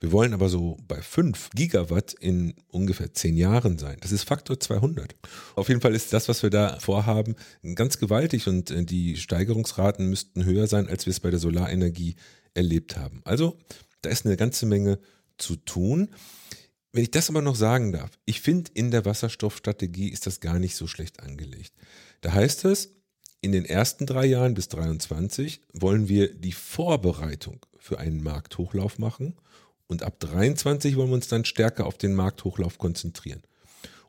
Wir 0.00 0.12
wollen 0.12 0.34
aber 0.34 0.48
so 0.48 0.76
bei 0.86 1.00
5 1.00 1.50
Gigawatt 1.54 2.12
in 2.12 2.54
ungefähr 2.68 3.14
10 3.14 3.36
Jahren 3.36 3.78
sein. 3.78 3.96
Das 4.00 4.12
ist 4.12 4.24
Faktor 4.24 4.60
200. 4.60 5.14
Auf 5.54 5.68
jeden 5.68 5.80
Fall 5.80 5.94
ist 5.94 6.12
das, 6.12 6.28
was 6.28 6.42
wir 6.42 6.50
da 6.50 6.78
vorhaben, 6.78 7.36
ganz 7.74 7.98
gewaltig 7.98 8.46
und 8.46 8.70
äh, 8.70 8.84
die 8.84 9.16
Steigerungsraten 9.16 10.10
müssten 10.10 10.44
höher 10.44 10.66
sein, 10.66 10.88
als 10.88 11.06
wir 11.06 11.12
es 11.12 11.20
bei 11.20 11.30
der 11.30 11.38
Solarenergie 11.38 12.16
erlebt 12.52 12.96
haben. 12.96 13.22
Also 13.24 13.56
da 14.02 14.10
ist 14.10 14.26
eine 14.26 14.36
ganze 14.36 14.66
Menge 14.66 14.98
zu 15.38 15.56
tun. 15.56 16.10
Wenn 16.94 17.02
ich 17.02 17.10
das 17.10 17.28
aber 17.28 17.42
noch 17.42 17.56
sagen 17.56 17.90
darf, 17.90 18.12
ich 18.24 18.40
finde, 18.40 18.70
in 18.72 18.92
der 18.92 19.04
Wasserstoffstrategie 19.04 20.10
ist 20.10 20.28
das 20.28 20.38
gar 20.38 20.60
nicht 20.60 20.76
so 20.76 20.86
schlecht 20.86 21.18
angelegt. 21.18 21.72
Da 22.20 22.32
heißt 22.32 22.64
es, 22.66 22.94
in 23.40 23.50
den 23.50 23.64
ersten 23.64 24.06
drei 24.06 24.26
Jahren 24.26 24.54
bis 24.54 24.68
23 24.68 25.60
wollen 25.72 26.08
wir 26.08 26.32
die 26.32 26.52
Vorbereitung 26.52 27.66
für 27.78 27.98
einen 27.98 28.22
Markthochlauf 28.22 29.00
machen 29.00 29.34
und 29.88 30.04
ab 30.04 30.20
23 30.20 30.94
wollen 30.94 31.08
wir 31.08 31.16
uns 31.16 31.26
dann 31.26 31.44
stärker 31.44 31.84
auf 31.84 31.98
den 31.98 32.14
Markthochlauf 32.14 32.78
konzentrieren. 32.78 33.42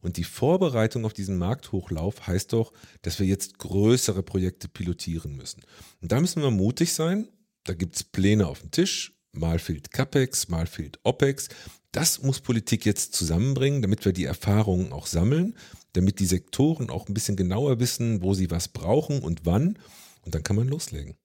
Und 0.02 0.18
die 0.18 0.24
Vorbereitung 0.24 1.06
auf 1.06 1.14
diesen 1.14 1.40
Markthochlauf 1.40 2.28
heißt 2.28 2.54
doch, 2.54 2.72
dass 3.02 3.18
wir 3.18 3.26
jetzt 3.26 3.58
größere 3.58 4.22
Projekte 4.22 4.68
pilotieren 4.68 5.36
müssen. 5.36 5.64
Und 6.04 6.12
da 6.12 6.22
müssen 6.22 6.44
wir 6.44 6.52
mutig 6.52 6.94
sein. 6.94 7.30
Da 7.64 7.74
gibt 7.74 7.96
es 7.96 8.04
Pläne 8.04 8.46
auf 8.46 8.60
dem 8.60 8.70
Tisch. 8.70 9.15
Mal 9.38 9.60
fehlt 9.60 9.92
CAPEX, 9.92 10.50
mal 10.50 10.68
fehlt 10.68 11.00
OPEX. 11.04 11.50
Das 11.92 12.22
muss 12.22 12.42
Politik 12.42 12.86
jetzt 12.86 13.14
zusammenbringen, 13.14 13.82
damit 13.82 14.04
wir 14.06 14.14
die 14.14 14.26
Erfahrungen 14.26 14.92
auch 14.92 15.08
sammeln, 15.08 15.56
damit 15.94 16.20
die 16.20 16.26
Sektoren 16.26 16.90
auch 16.90 17.08
ein 17.08 17.14
bisschen 17.14 17.36
genauer 17.38 17.80
wissen, 17.80 18.22
wo 18.22 18.34
sie 18.34 18.52
was 18.52 18.68
brauchen 18.68 19.20
und 19.20 19.46
wann. 19.46 19.78
Und 20.24 20.36
dann 20.36 20.44
kann 20.44 20.56
man 20.56 20.68
loslegen. 20.68 21.16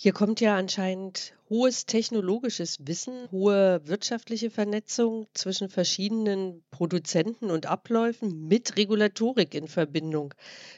Hier 0.00 0.12
kommt 0.12 0.40
ja 0.40 0.56
anscheinend 0.56 1.34
hohes 1.50 1.84
technologisches 1.84 2.78
Wissen, 2.86 3.28
hohe 3.32 3.80
wirtschaftliche 3.84 4.48
Vernetzung 4.48 5.26
zwischen 5.34 5.68
verschiedenen 5.68 6.62
Produzenten 6.70 7.50
und 7.50 7.66
Abläufen 7.66 8.46
mit 8.46 8.76
Regulatorik 8.76 9.56
in 9.56 9.66
Verbindung. 9.66 10.34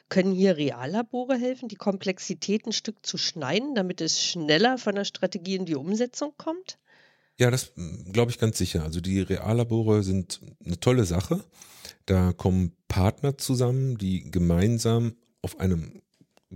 Können 0.08 0.32
hier 0.32 0.56
Reallabore 0.56 1.36
helfen, 1.36 1.68
die 1.68 1.76
Komplexität 1.76 2.64
ein 2.64 2.72
Stück 2.72 3.04
zu 3.04 3.18
schneiden, 3.18 3.74
damit 3.74 4.00
es 4.00 4.24
schneller 4.24 4.78
von 4.78 4.94
der 4.94 5.04
Strategie 5.04 5.56
in 5.56 5.66
die 5.66 5.76
Umsetzung 5.76 6.32
kommt? 6.38 6.78
Ja, 7.38 7.50
das 7.50 7.72
hm, 7.74 8.10
glaube 8.14 8.30
ich 8.30 8.38
ganz 8.38 8.56
sicher. 8.56 8.84
Also 8.84 9.02
die 9.02 9.20
Reallabore 9.20 10.02
sind 10.02 10.40
eine 10.64 10.80
tolle 10.80 11.04
Sache. 11.04 11.44
Da 12.06 12.32
kommen 12.32 12.72
Partner 12.88 13.36
zusammen, 13.36 13.98
die 13.98 14.30
gemeinsam 14.30 15.12
auf 15.42 15.60
einem 15.60 16.00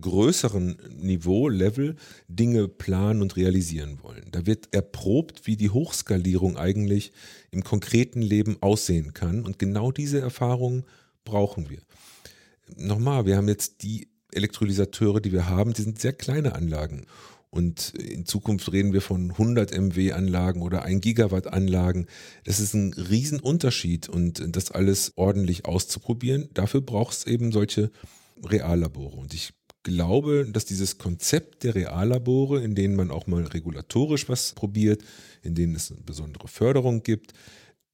größeren 0.01 0.77
Niveau, 0.99 1.49
Level 1.49 1.97
Dinge 2.29 2.69
planen 2.69 3.23
und 3.23 3.37
realisieren 3.37 3.99
wollen. 4.03 4.29
Da 4.33 4.47
wird 4.47 4.75
erprobt, 4.75 5.47
wie 5.47 5.57
die 5.57 5.71
Hochskalierung 5.71 6.57
eigentlich 6.57 7.13
im 7.51 7.63
konkreten 7.63 8.23
Leben 8.23 8.57
aussehen 8.61 9.15
kann. 9.15 9.45
Und 9.45 9.59
genau 9.59 9.93
diese 9.93 10.21
Erfahrungen 10.21 10.85
brauchen 11.25 11.71
wir. 11.71 11.81
Nochmal, 12.77 13.27
wir 13.27 13.37
haben 13.37 13.49
jetzt 13.49 13.83
die 13.83 14.09
Elektrolysateure, 14.33 15.21
die 15.21 15.33
wir 15.33 15.49
haben, 15.49 15.75
die 15.75 15.83
sind 15.83 16.01
sehr 16.01 16.13
kleine 16.13 16.55
Anlagen. 16.55 17.07
Und 17.51 17.95
in 17.95 18.27
Zukunft 18.27 18.73
reden 18.73 18.93
wir 18.93 19.01
von 19.01 19.31
100 19.31 19.79
MW 19.79 20.11
Anlagen 20.11 20.61
oder 20.61 20.83
1 20.83 21.01
Gigawatt 21.03 21.47
Anlagen. 21.47 22.07
Das 22.43 22.59
ist 22.59 22.75
ein 22.75 22.93
Riesenunterschied 22.95 24.09
und 24.09 24.57
das 24.57 24.73
alles 24.73 25.13
ordentlich 25.15 25.65
auszuprobieren. 25.65 26.49
Dafür 26.53 26.81
braucht 26.81 27.15
es 27.15 27.27
eben 27.29 27.53
solche 27.53 27.93
Reallabore. 28.43 29.17
Und 29.17 29.35
ich 29.35 29.53
glaube, 29.85 30.49
dass 30.50 30.64
dieses 30.64 30.99
Konzept 30.99 31.62
der 31.62 31.76
Reallabore, 31.76 32.62
in 32.62 32.75
denen 32.75 32.97
man 32.97 33.12
auch 33.12 33.29
mal 33.29 33.45
regulatorisch 33.45 34.29
was 34.29 34.53
probiert, 34.55 35.05
in 35.43 35.55
denen 35.55 35.76
es 35.76 35.93
eine 35.93 36.00
besondere 36.00 36.49
Förderung 36.49 37.05
gibt, 37.05 37.33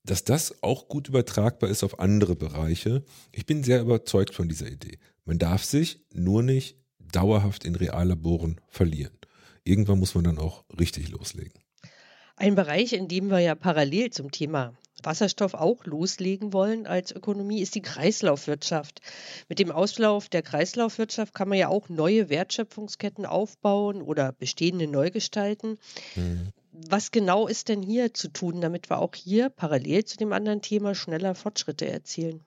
dass 0.04 0.25
das 0.25 0.62
auch 0.62 0.88
gut 0.88 1.09
übertragbar 1.09 1.68
ist 1.68 1.85
auf 1.85 1.99
andere 1.99 2.35
Bereiche. 2.35 3.04
Ich 3.32 3.44
bin 3.44 3.62
sehr 3.62 3.82
überzeugt 3.82 4.35
von 4.35 4.49
dieser 4.49 4.68
Idee. 4.70 4.99
Man 5.26 5.38
darf 5.38 5.64
sich 5.64 6.06
nur 6.14 6.42
nicht 6.42 6.78
dauerhaft 6.99 7.64
in 7.64 7.75
Reallaboren 7.75 8.61
verlieren. 8.68 9.12
Irgendwann 9.64 9.99
muss 9.99 10.14
man 10.14 10.25
dann 10.25 10.38
auch 10.38 10.64
richtig 10.78 11.11
loslegen. 11.11 11.61
Ein 12.37 12.54
Bereich, 12.54 12.94
in 12.94 13.09
dem 13.09 13.28
wir 13.28 13.40
ja 13.40 13.54
parallel 13.54 14.11
zum 14.11 14.30
Thema 14.30 14.73
Wasserstoff 15.02 15.54
auch 15.54 15.85
loslegen 15.85 16.52
wollen 16.52 16.87
als 16.87 17.12
Ökonomie, 17.12 17.61
ist 17.61 17.75
die 17.75 17.83
Kreislaufwirtschaft. 17.83 19.00
Mit 19.49 19.59
dem 19.59 19.71
Auslauf 19.71 20.28
der 20.28 20.42
Kreislaufwirtschaft 20.42 21.35
kann 21.35 21.49
man 21.49 21.59
ja 21.59 21.69
auch 21.69 21.88
neue 21.88 22.28
Wertschöpfungsketten 22.28 23.26
aufbauen 23.26 24.02
oder 24.02 24.33
bestehende 24.33 24.87
neu 24.87 25.11
gestalten. 25.11 25.78
Mhm. 26.16 26.49
Was 26.73 27.11
genau 27.11 27.47
ist 27.49 27.69
denn 27.69 27.83
hier 27.83 28.14
zu 28.14 28.28
tun, 28.28 28.61
damit 28.61 28.90
wir 28.90 28.99
auch 28.99 29.14
hier 29.14 29.50
parallel 29.50 30.04
zu 30.04 30.16
dem 30.16 30.33
anderen 30.33 30.62
Thema 30.62 30.95
schneller 30.95 31.35
Fortschritte 31.35 31.87
erzielen? 31.88 32.45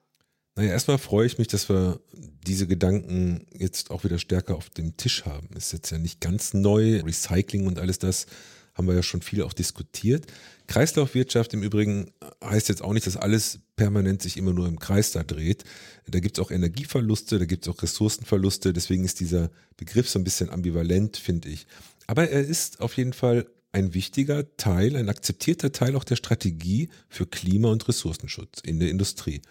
Naja, 0.56 0.70
erstmal 0.70 0.98
freue 0.98 1.26
ich 1.26 1.38
mich, 1.38 1.48
dass 1.48 1.68
wir 1.68 2.00
diese 2.12 2.66
Gedanken 2.66 3.46
jetzt 3.52 3.90
auch 3.90 4.04
wieder 4.04 4.18
stärker 4.18 4.54
auf 4.56 4.70
dem 4.70 4.96
Tisch 4.96 5.24
haben. 5.24 5.48
Ist 5.56 5.72
jetzt 5.72 5.90
ja 5.90 5.98
nicht 5.98 6.20
ganz 6.20 6.54
neu. 6.54 7.00
Recycling 7.00 7.66
und 7.66 7.78
alles 7.78 7.98
das 7.98 8.26
haben 8.74 8.86
wir 8.86 8.94
ja 8.94 9.02
schon 9.02 9.22
viel 9.22 9.42
auch 9.42 9.52
diskutiert. 9.52 10.26
Kreislaufwirtschaft 10.66 11.54
im 11.54 11.62
Übrigen 11.62 12.10
heißt 12.42 12.68
jetzt 12.68 12.82
auch 12.82 12.92
nicht, 12.92 13.06
dass 13.06 13.16
alles 13.16 13.60
permanent 13.76 14.22
sich 14.22 14.36
immer 14.36 14.52
nur 14.52 14.66
im 14.66 14.78
Kreis 14.78 15.12
da 15.12 15.22
dreht. 15.22 15.64
Da 16.08 16.20
gibt 16.20 16.38
es 16.38 16.44
auch 16.44 16.50
Energieverluste, 16.50 17.38
da 17.38 17.44
gibt 17.44 17.66
es 17.66 17.72
auch 17.72 17.82
Ressourcenverluste. 17.82 18.72
Deswegen 18.72 19.04
ist 19.04 19.20
dieser 19.20 19.50
Begriff 19.76 20.08
so 20.08 20.18
ein 20.18 20.24
bisschen 20.24 20.50
ambivalent, 20.50 21.16
finde 21.16 21.48
ich. 21.48 21.66
Aber 22.06 22.28
er 22.28 22.40
ist 22.40 22.80
auf 22.80 22.96
jeden 22.96 23.12
Fall 23.12 23.46
ein 23.72 23.94
wichtiger 23.94 24.56
Teil, 24.56 24.96
ein 24.96 25.08
akzeptierter 25.08 25.72
Teil 25.72 25.96
auch 25.96 26.04
der 26.04 26.16
Strategie 26.16 26.88
für 27.08 27.26
Klima- 27.26 27.70
und 27.70 27.86
Ressourcenschutz 27.88 28.60
in 28.60 28.78
der 28.78 28.90
Industrie. 28.90 29.42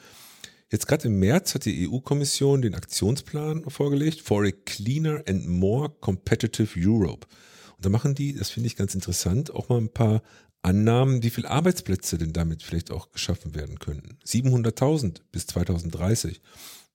Jetzt 0.71 0.87
gerade 0.87 1.07
im 1.07 1.19
März 1.19 1.53
hat 1.53 1.65
die 1.65 1.87
EU-Kommission 1.87 2.61
den 2.61 2.73
Aktionsplan 2.73 3.69
vorgelegt 3.69 4.21
for 4.21 4.43
a 4.45 4.51
cleaner 4.65 5.21
and 5.27 5.47
more 5.47 5.89
competitive 5.99 6.73
Europe. 6.75 7.27
Da 7.83 7.89
machen 7.89 8.15
die, 8.15 8.33
das 8.33 8.49
finde 8.49 8.67
ich 8.67 8.75
ganz 8.75 8.95
interessant, 8.95 9.51
auch 9.51 9.69
mal 9.69 9.77
ein 9.77 9.89
paar 9.89 10.23
Annahmen, 10.61 11.21
wie 11.21 11.29
viele 11.29 11.49
Arbeitsplätze 11.49 12.17
denn 12.17 12.31
damit 12.31 12.63
vielleicht 12.63 12.91
auch 12.91 13.11
geschaffen 13.11 13.53
werden 13.53 13.79
könnten. 13.79 14.17
700.000 14.25 15.17
bis 15.31 15.47
2030. 15.47 16.41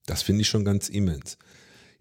Das 0.07 0.23
finde 0.23 0.41
ich 0.41 0.49
schon 0.49 0.65
ganz 0.65 0.89
immens. 0.89 1.37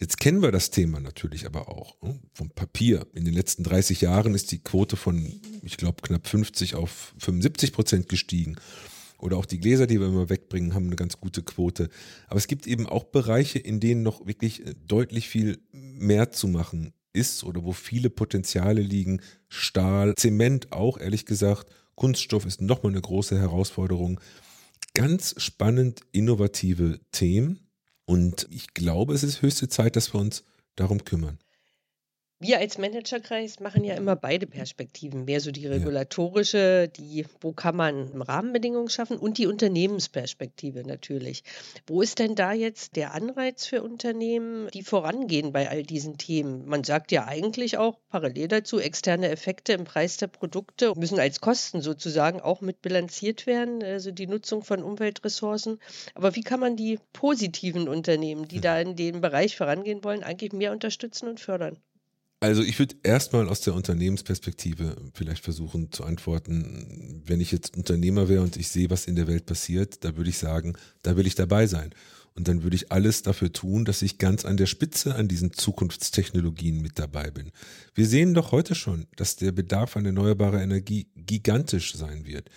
Jetzt 0.00 0.18
kennen 0.18 0.40
wir 0.40 0.52
das 0.52 0.71
Thema 0.71 1.00
natürlich 1.00 1.45
aber 1.45 1.68
auch 1.68 2.00
ne, 2.00 2.18
vom 2.33 2.50
Papier. 2.50 3.07
In 3.12 3.25
den 3.25 3.35
letzten 3.35 3.64
30 3.64 4.00
Jahren 4.00 4.35
ist 4.35 4.50
die 4.52 4.61
Quote 4.61 4.97
von, 4.97 5.40
ich 5.62 5.76
glaube, 5.76 6.00
knapp 6.02 6.26
50 6.26 6.75
auf 6.75 7.14
75 7.18 7.73
Prozent 7.73 8.09
gestiegen. 8.09 8.57
Oder 9.18 9.37
auch 9.37 9.47
die 9.47 9.59
Gläser, 9.59 9.88
die 9.88 9.99
wir 9.99 10.07
immer 10.07 10.30
wegbringen, 10.30 10.73
haben 10.73 10.87
eine 10.87 10.97
ganz 10.97 11.21
gute 11.21 11.42
Quote. 11.42 11.90
Aber 12.28 12.38
es 12.38 12.47
gibt 12.47 12.66
eben 12.66 12.87
auch 12.87 13.04
Bereiche, 13.04 13.59
in 13.59 13.80
denen 13.80 14.02
noch 14.02 14.26
wirklich 14.26 14.64
äh, 14.64 14.75
deutlich 14.87 15.28
viel 15.28 15.59
mehr 15.73 16.30
zu 16.30 16.49
machen 16.49 16.95
ist 17.12 17.45
oder 17.45 17.65
wo 17.65 17.73
viele 17.73 18.11
Potenziale 18.11 18.81
liegen. 18.81 19.21
Stahl, 19.49 20.15
Zement 20.17 20.73
auch, 20.73 20.99
ehrlich 20.99 21.27
gesagt. 21.27 21.67
Kunststoff 21.95 22.47
ist 22.47 22.61
nochmal 22.61 22.93
eine 22.93 23.00
große 23.00 23.38
Herausforderung. 23.38 24.21
Ganz 24.95 25.35
spannend, 25.38 26.03
innovative 26.12 27.00
Themen. 27.12 27.61
Und 28.05 28.49
ich 28.50 28.73
glaube, 28.75 29.15
es 29.15 29.23
ist 29.23 29.43
höchste 29.43 29.69
Zeit, 29.69 29.97
dass 29.97 30.15
wir 30.15 30.21
uns 30.21 30.45
darum 30.77 31.05
kümmern. 31.05 31.38
Wir 32.40 32.59
als 32.59 32.78
Managerkreis 32.78 33.59
machen 33.59 33.83
ja 33.83 33.97
immer 33.97 34.14
beide 34.14 34.47
Perspektiven, 34.47 35.25
mehr 35.25 35.40
so 35.40 35.50
die 35.50 35.66
regulatorische, 35.66 36.87
die, 36.87 37.26
wo 37.40 37.52
kann 37.52 37.75
man 37.75 38.23
Rahmenbedingungen 38.23 38.88
schaffen 38.90 39.18
und 39.18 39.38
die 39.38 39.49
Unternehmensperspektive 39.49 40.87
natürlich. 40.87 41.42
Wo 41.88 42.00
ist 42.00 42.21
denn 42.21 42.37
da 42.37 42.52
jetzt 42.52 42.95
der 42.95 43.12
Anreiz 43.12 43.66
für 43.66 43.83
Unternehmen, 43.83 44.68
die 44.73 44.85
vorangehen 44.85 45.52
bei 45.52 45.68
all 45.68 45.83
diesen 45.83 46.16
Themen? 46.16 46.64
Man 46.64 46.85
sagt 46.85 47.11
ja 47.11 47.26
eigentlich 47.26 47.76
auch 47.76 47.99
parallel 48.09 48.47
dazu, 48.47 48.78
externe 48.78 49.30
Effekte 49.30 49.73
im 49.73 49.83
Preis 49.83 50.16
der 50.16 50.28
Produkte 50.28 50.92
müssen 50.95 51.18
als 51.18 51.40
Kosten 51.40 51.83
sozusagen 51.83 52.40
auch 52.40 52.61
mit 52.61 52.83
bilanziert 52.83 53.49
werden, 53.49 53.83
also 53.83 54.12
die 54.12 54.28
Nutzung 54.28 54.62
von 54.62 54.85
Umweltressourcen. 54.85 55.80
Aber 56.14 56.37
wie 56.37 56.42
kann 56.42 56.61
man 56.61 56.76
die 56.76 57.00
positiven 57.12 57.88
Unternehmen, 57.88 58.47
die 58.47 58.57
hm. 58.57 58.62
da 58.62 58.80
in 58.80 58.95
dem 58.95 59.21
Bereich 59.21 59.57
vorangehen 59.57 60.04
wollen, 60.04 60.23
eigentlich 60.23 60.52
mehr 60.52 60.71
unterstützen 60.71 61.26
und 61.28 61.40
fördern? 61.40 61.78
Also 62.40 62.62
ich 62.62 62.78
würde 62.78 62.95
erstmal 63.02 63.49
aus 63.49 63.62
der 63.62 63.75
Unternehmensperspektive 63.75 64.95
vielleicht 65.12 65.42
versuchen 65.42 65.90
zu 65.90 66.04
antworten, 66.04 67.23
wenn 67.26 67.40
ich 67.40 67.50
jetzt 67.50 67.76
Unternehmer 67.76 68.28
wäre 68.28 68.42
und 68.42 68.57
ich 68.57 68.68
sehe, 68.68 68.90
was 68.90 69.07
in 69.07 69.16
der 69.16 69.26
Welt 69.26 69.45
passiert, 69.47 70.04
da 70.04 70.16
würde 70.16 70.30
ich 70.30 70.38
sagen, 70.38 70.75
da 71.02 71.16
will 71.16 71.26
ich 71.26 71.35
dabei 71.35 71.66
sein. 71.66 71.90
Und 72.35 72.47
dann 72.47 72.62
würde 72.62 72.76
ich 72.76 72.92
alles 72.92 73.23
dafür 73.23 73.52
tun, 73.52 73.85
dass 73.85 74.02
ich 74.02 74.18
ganz 74.18 74.45
an 74.45 74.57
der 74.57 74.66
Spitze 74.66 75.16
an 75.16 75.26
diesen 75.26 75.52
Zukunftstechnologien 75.52 76.80
mit 76.80 77.00
dabei 77.00 77.33
bin. 77.33 77.50
Wir 77.95 78.07
sehen 78.07 78.35
doch 78.35 78.52
heute 78.52 78.76
schon, 78.76 79.09
dass 79.16 79.35
der 79.35 79.50
Bedarf 79.50 79.97
an 79.97 80.07
erneuerbarer 80.07 80.62
Energie 80.62 81.09
gigantisch 81.16 81.97
sein 81.97 82.25
wird. 82.25 82.49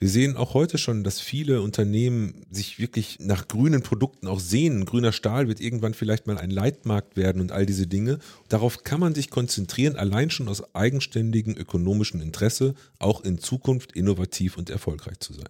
Wir 0.00 0.08
sehen 0.08 0.36
auch 0.36 0.54
heute 0.54 0.78
schon, 0.78 1.02
dass 1.02 1.20
viele 1.20 1.60
Unternehmen 1.60 2.46
sich 2.50 2.78
wirklich 2.78 3.18
nach 3.18 3.48
grünen 3.48 3.82
Produkten 3.82 4.28
auch 4.28 4.38
sehen. 4.38 4.84
Grüner 4.84 5.10
Stahl 5.10 5.48
wird 5.48 5.60
irgendwann 5.60 5.92
vielleicht 5.92 6.28
mal 6.28 6.38
ein 6.38 6.50
Leitmarkt 6.50 7.16
werden 7.16 7.40
und 7.40 7.50
all 7.50 7.66
diese 7.66 7.88
Dinge. 7.88 8.20
Darauf 8.48 8.84
kann 8.84 9.00
man 9.00 9.16
sich 9.16 9.28
konzentrieren, 9.28 9.96
allein 9.96 10.30
schon 10.30 10.48
aus 10.48 10.72
eigenständigem 10.72 11.56
ökonomischen 11.56 12.20
Interesse, 12.20 12.74
auch 13.00 13.24
in 13.24 13.38
Zukunft 13.38 13.90
innovativ 13.92 14.56
und 14.56 14.70
erfolgreich 14.70 15.18
zu 15.18 15.32
sein. 15.32 15.48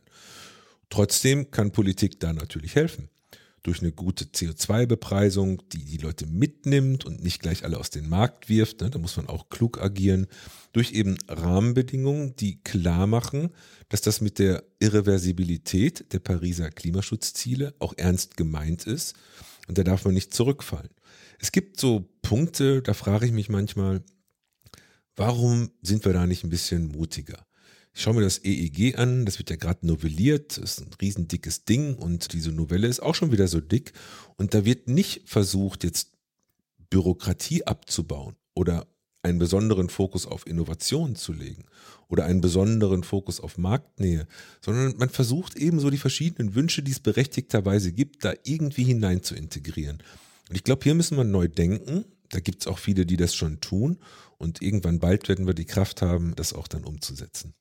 Trotzdem 0.88 1.50
kann 1.50 1.70
Politik 1.70 2.18
da 2.18 2.32
natürlich 2.32 2.74
helfen 2.74 3.10
durch 3.62 3.80
eine 3.80 3.92
gute 3.92 4.24
CO2-Bepreisung, 4.24 5.62
die 5.70 5.84
die 5.84 5.98
Leute 5.98 6.26
mitnimmt 6.26 7.04
und 7.04 7.22
nicht 7.22 7.40
gleich 7.40 7.64
alle 7.64 7.78
aus 7.78 7.90
dem 7.90 8.08
Markt 8.08 8.48
wirft. 8.48 8.80
Ne? 8.80 8.90
Da 8.90 8.98
muss 8.98 9.16
man 9.16 9.28
auch 9.28 9.48
klug 9.48 9.80
agieren. 9.80 10.26
Durch 10.72 10.92
eben 10.92 11.16
Rahmenbedingungen, 11.28 12.36
die 12.36 12.62
klar 12.62 13.06
machen, 13.06 13.50
dass 13.88 14.00
das 14.00 14.20
mit 14.20 14.38
der 14.38 14.64
Irreversibilität 14.80 16.12
der 16.12 16.20
Pariser 16.20 16.70
Klimaschutzziele 16.70 17.74
auch 17.78 17.94
ernst 17.96 18.36
gemeint 18.36 18.86
ist. 18.86 19.14
Und 19.66 19.78
da 19.78 19.82
darf 19.82 20.04
man 20.04 20.14
nicht 20.14 20.32
zurückfallen. 20.34 20.90
Es 21.38 21.52
gibt 21.52 21.80
so 21.80 22.08
Punkte, 22.22 22.82
da 22.82 22.94
frage 22.94 23.26
ich 23.26 23.32
mich 23.32 23.48
manchmal, 23.48 24.02
warum 25.16 25.70
sind 25.82 26.04
wir 26.04 26.12
da 26.12 26.26
nicht 26.26 26.44
ein 26.44 26.50
bisschen 26.50 26.88
mutiger? 26.88 27.47
Ich 27.98 28.04
schaue 28.04 28.14
mir 28.14 28.22
das 28.22 28.44
EEG 28.44 28.96
an, 28.96 29.26
das 29.26 29.40
wird 29.40 29.50
ja 29.50 29.56
gerade 29.56 29.84
novelliert, 29.84 30.56
das 30.56 30.78
ist 30.78 30.80
ein 30.82 30.92
riesendickes 31.02 31.64
Ding 31.64 31.96
und 31.96 32.32
diese 32.32 32.52
Novelle 32.52 32.86
ist 32.86 33.00
auch 33.00 33.16
schon 33.16 33.32
wieder 33.32 33.48
so 33.48 33.60
dick 33.60 33.92
und 34.36 34.54
da 34.54 34.64
wird 34.64 34.86
nicht 34.86 35.22
versucht, 35.28 35.82
jetzt 35.82 36.12
Bürokratie 36.90 37.64
abzubauen 37.64 38.36
oder 38.54 38.86
einen 39.22 39.40
besonderen 39.40 39.88
Fokus 39.88 40.26
auf 40.26 40.46
Innovation 40.46 41.16
zu 41.16 41.32
legen 41.32 41.64
oder 42.06 42.24
einen 42.26 42.40
besonderen 42.40 43.02
Fokus 43.02 43.40
auf 43.40 43.58
Marktnähe, 43.58 44.28
sondern 44.60 44.96
man 44.96 45.10
versucht 45.10 45.56
eben 45.56 45.80
so 45.80 45.90
die 45.90 45.98
verschiedenen 45.98 46.54
Wünsche, 46.54 46.84
die 46.84 46.92
es 46.92 47.00
berechtigterweise 47.00 47.90
gibt, 47.90 48.24
da 48.24 48.32
irgendwie 48.44 48.84
hinein 48.84 49.24
zu 49.24 49.34
integrieren. 49.34 50.04
Und 50.48 50.54
ich 50.54 50.62
glaube, 50.62 50.84
hier 50.84 50.94
müssen 50.94 51.16
wir 51.16 51.24
neu 51.24 51.48
denken. 51.48 52.04
Da 52.28 52.38
gibt 52.38 52.60
es 52.60 52.68
auch 52.68 52.78
viele, 52.78 53.06
die 53.06 53.16
das 53.16 53.34
schon 53.34 53.60
tun. 53.60 53.98
Und 54.36 54.62
irgendwann 54.62 55.00
bald 55.00 55.28
werden 55.28 55.48
wir 55.48 55.54
die 55.54 55.64
Kraft 55.64 56.00
haben, 56.00 56.36
das 56.36 56.52
auch 56.52 56.68
dann 56.68 56.84
umzusetzen. 56.84 57.54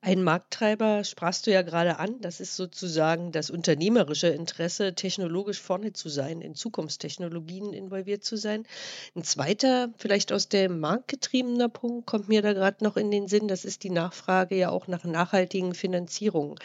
Ein 0.00 0.22
Markttreiber 0.24 1.04
sprachst 1.04 1.46
du 1.46 1.52
ja 1.52 1.62
gerade 1.62 1.98
an, 2.00 2.20
das 2.20 2.40
ist 2.40 2.56
sozusagen 2.56 3.30
das 3.32 3.48
unternehmerische 3.50 4.26
Interesse, 4.28 4.94
technologisch 4.96 5.60
vorne 5.60 5.92
zu 5.92 6.08
sein, 6.08 6.40
in 6.40 6.54
Zukunftstechnologien 6.56 7.72
involviert 7.72 8.24
zu 8.24 8.36
sein. 8.36 8.66
Ein 9.14 9.22
zweiter, 9.24 9.92
vielleicht 9.96 10.32
aus 10.32 10.48
dem 10.48 10.80
Markt 10.80 11.06
getriebener 11.08 11.68
Punkt, 11.68 12.06
kommt 12.06 12.28
mir 12.28 12.42
da 12.42 12.52
gerade 12.54 12.82
noch 12.84 12.96
in 12.96 13.10
den 13.12 13.28
Sinn, 13.28 13.46
das 13.48 13.64
ist 13.64 13.84
die 13.84 13.90
Nachfrage 13.90 14.56
ja 14.56 14.70
auch 14.70 14.86
nach 14.88 15.04
nachhaltigen 15.04 15.74
Finanzierungen. 15.74 16.58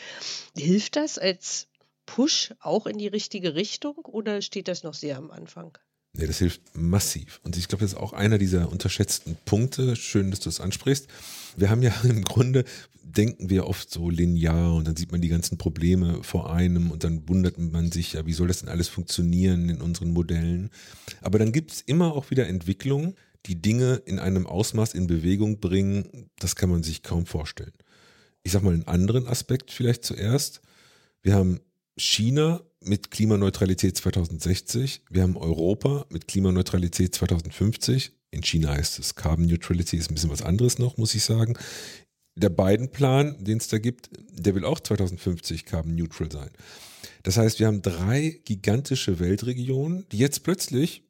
Hilft 0.57 0.95
das 0.95 1.17
als 1.19 1.67
Push 2.07 2.53
auch 2.61 2.87
in 2.87 2.97
die 2.97 3.07
richtige 3.07 3.55
Richtung 3.55 3.97
oder 4.05 4.41
steht 4.41 4.67
das 4.67 4.83
noch 4.83 4.93
sehr 4.95 5.17
am 5.17 5.29
Anfang? 5.31 5.77
Nee, 6.15 6.27
das 6.27 6.37
hilft 6.37 6.61
massiv. 6.75 7.39
Und 7.43 7.57
ich 7.57 7.67
glaube, 7.67 7.83
das 7.83 7.93
ist 7.93 7.97
auch 7.97 8.13
einer 8.13 8.37
dieser 8.37 8.71
unterschätzten 8.71 9.35
Punkte. 9.45 9.95
Schön, 9.95 10.29
dass 10.29 10.39
du 10.39 10.49
es 10.49 10.61
ansprichst. 10.61 11.07
Wir 11.57 11.71
haben 11.71 11.81
ja 11.81 11.93
im 12.03 12.23
Grunde, 12.23 12.65
denken 13.03 13.49
wir 13.49 13.67
oft 13.67 13.89
so 13.91 14.09
linear 14.09 14.75
und 14.75 14.87
dann 14.87 14.95
sieht 14.95 15.11
man 15.11 15.21
die 15.21 15.29
ganzen 15.29 15.57
Probleme 15.57 16.23
vor 16.23 16.53
einem 16.53 16.91
und 16.91 17.03
dann 17.03 17.27
wundert 17.27 17.57
man 17.57 17.91
sich 17.91 18.13
ja, 18.13 18.25
wie 18.25 18.33
soll 18.33 18.47
das 18.47 18.59
denn 18.59 18.69
alles 18.69 18.87
funktionieren 18.87 19.69
in 19.69 19.81
unseren 19.81 20.11
Modellen. 20.11 20.69
Aber 21.21 21.39
dann 21.39 21.51
gibt 21.51 21.71
es 21.71 21.81
immer 21.81 22.13
auch 22.13 22.29
wieder 22.29 22.47
Entwicklungen, 22.47 23.15
die 23.45 23.61
Dinge 23.61 24.01
in 24.05 24.19
einem 24.19 24.47
Ausmaß 24.47 24.93
in 24.93 25.07
Bewegung 25.07 25.59
bringen, 25.59 26.29
das 26.39 26.55
kann 26.55 26.69
man 26.69 26.83
sich 26.83 27.03
kaum 27.03 27.25
vorstellen. 27.25 27.73
Ich 28.43 28.51
sage 28.51 28.65
mal 28.65 28.73
einen 28.73 28.87
anderen 28.87 29.27
Aspekt 29.27 29.71
vielleicht 29.71 30.05
zuerst. 30.05 30.61
Wir 31.21 31.35
haben 31.35 31.59
China 31.97 32.61
mit 32.85 33.11
Klimaneutralität 33.11 33.97
2060, 33.97 35.03
wir 35.09 35.23
haben 35.23 35.37
Europa 35.37 36.05
mit 36.09 36.27
Klimaneutralität 36.27 37.13
2050. 37.15 38.11
In 38.31 38.41
China 38.43 38.69
heißt 38.73 38.99
es 38.99 39.15
Carbon 39.15 39.45
Neutrality, 39.45 39.97
ist 39.97 40.09
ein 40.09 40.15
bisschen 40.15 40.31
was 40.31 40.41
anderes 40.41 40.79
noch, 40.79 40.97
muss 40.97 41.15
ich 41.15 41.23
sagen. 41.23 41.57
Der 42.35 42.49
Biden-Plan, 42.49 43.43
den 43.43 43.59
es 43.59 43.67
da 43.67 43.77
gibt, 43.77 44.09
der 44.31 44.55
will 44.55 44.65
auch 44.65 44.79
2050 44.79 45.65
Carbon 45.65 45.95
Neutral 45.95 46.31
sein. 46.31 46.49
Das 47.21 47.37
heißt, 47.37 47.59
wir 47.59 47.67
haben 47.67 47.81
drei 47.81 48.41
gigantische 48.43 49.19
Weltregionen, 49.19 50.05
die 50.11 50.17
jetzt 50.17 50.43
plötzlich 50.43 51.03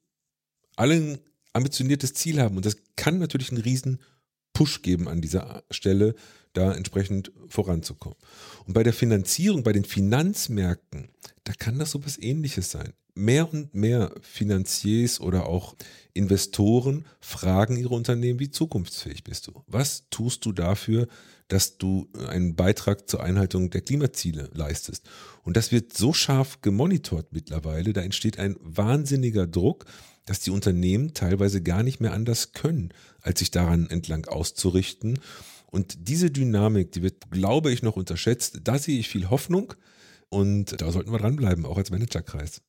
alle 0.75 0.95
ein 0.95 1.19
ambitioniertes 1.53 2.13
Ziel 2.13 2.41
haben. 2.41 2.57
Und 2.57 2.65
das 2.65 2.77
kann 2.95 3.19
natürlich 3.19 3.51
einen 3.51 3.61
riesen 3.61 3.99
Push 4.53 4.81
geben 4.81 5.07
an 5.07 5.21
dieser 5.21 5.63
Stelle, 5.71 6.15
da 6.53 6.73
entsprechend 6.73 7.31
voranzukommen. 7.47 8.17
Und 8.65 8.73
bei 8.73 8.83
der 8.83 8.93
Finanzierung, 8.93 9.63
bei 9.63 9.73
den 9.73 9.85
Finanzmärkten, 9.85 11.09
da 11.43 11.53
kann 11.53 11.79
das 11.79 11.91
so 11.91 12.05
was 12.05 12.19
ähnliches 12.19 12.71
sein. 12.71 12.93
Mehr 13.15 13.51
und 13.51 13.75
mehr 13.75 14.11
Finanziers 14.21 15.19
oder 15.19 15.45
auch 15.45 15.75
Investoren 16.13 17.05
fragen 17.19 17.77
ihre 17.77 17.93
Unternehmen, 17.93 18.39
wie 18.39 18.49
zukunftsfähig 18.49 19.23
bist 19.23 19.47
du? 19.47 19.63
Was 19.67 20.09
tust 20.09 20.45
du 20.45 20.51
dafür, 20.51 21.07
dass 21.47 21.77
du 21.77 22.07
einen 22.27 22.55
Beitrag 22.55 23.07
zur 23.07 23.21
Einhaltung 23.21 23.69
der 23.69 23.81
Klimaziele 23.81 24.49
leistest? 24.53 25.07
Und 25.43 25.57
das 25.57 25.71
wird 25.71 25.95
so 25.95 26.13
scharf 26.13 26.61
gemonitort 26.61 27.33
mittlerweile, 27.33 27.93
da 27.93 28.01
entsteht 28.01 28.39
ein 28.39 28.55
wahnsinniger 28.61 29.45
Druck, 29.45 29.85
dass 30.25 30.39
die 30.39 30.51
Unternehmen 30.51 31.13
teilweise 31.13 31.61
gar 31.61 31.83
nicht 31.83 31.99
mehr 31.99 32.13
anders 32.13 32.53
können, 32.53 32.93
als 33.21 33.39
sich 33.39 33.51
daran 33.51 33.89
entlang 33.89 34.25
auszurichten 34.25 35.19
und 35.73 36.07
diese 36.07 36.29
Dynamik, 36.29 36.91
die 36.91 37.01
wird, 37.01 37.31
glaube 37.31 37.71
ich, 37.71 37.81
noch 37.81 37.95
unterschätzt. 37.95 38.59
Da 38.63 38.77
sehe 38.77 38.99
ich 38.99 39.09
viel 39.09 39.31
Hoffnung 39.31 39.73
und 40.29 40.79
da 40.79 40.91
sollten 40.91 41.11
wir 41.11 41.17
dranbleiben, 41.17 41.65
auch 41.65 41.79
als 41.79 41.89
Managerkreis. 41.89 42.61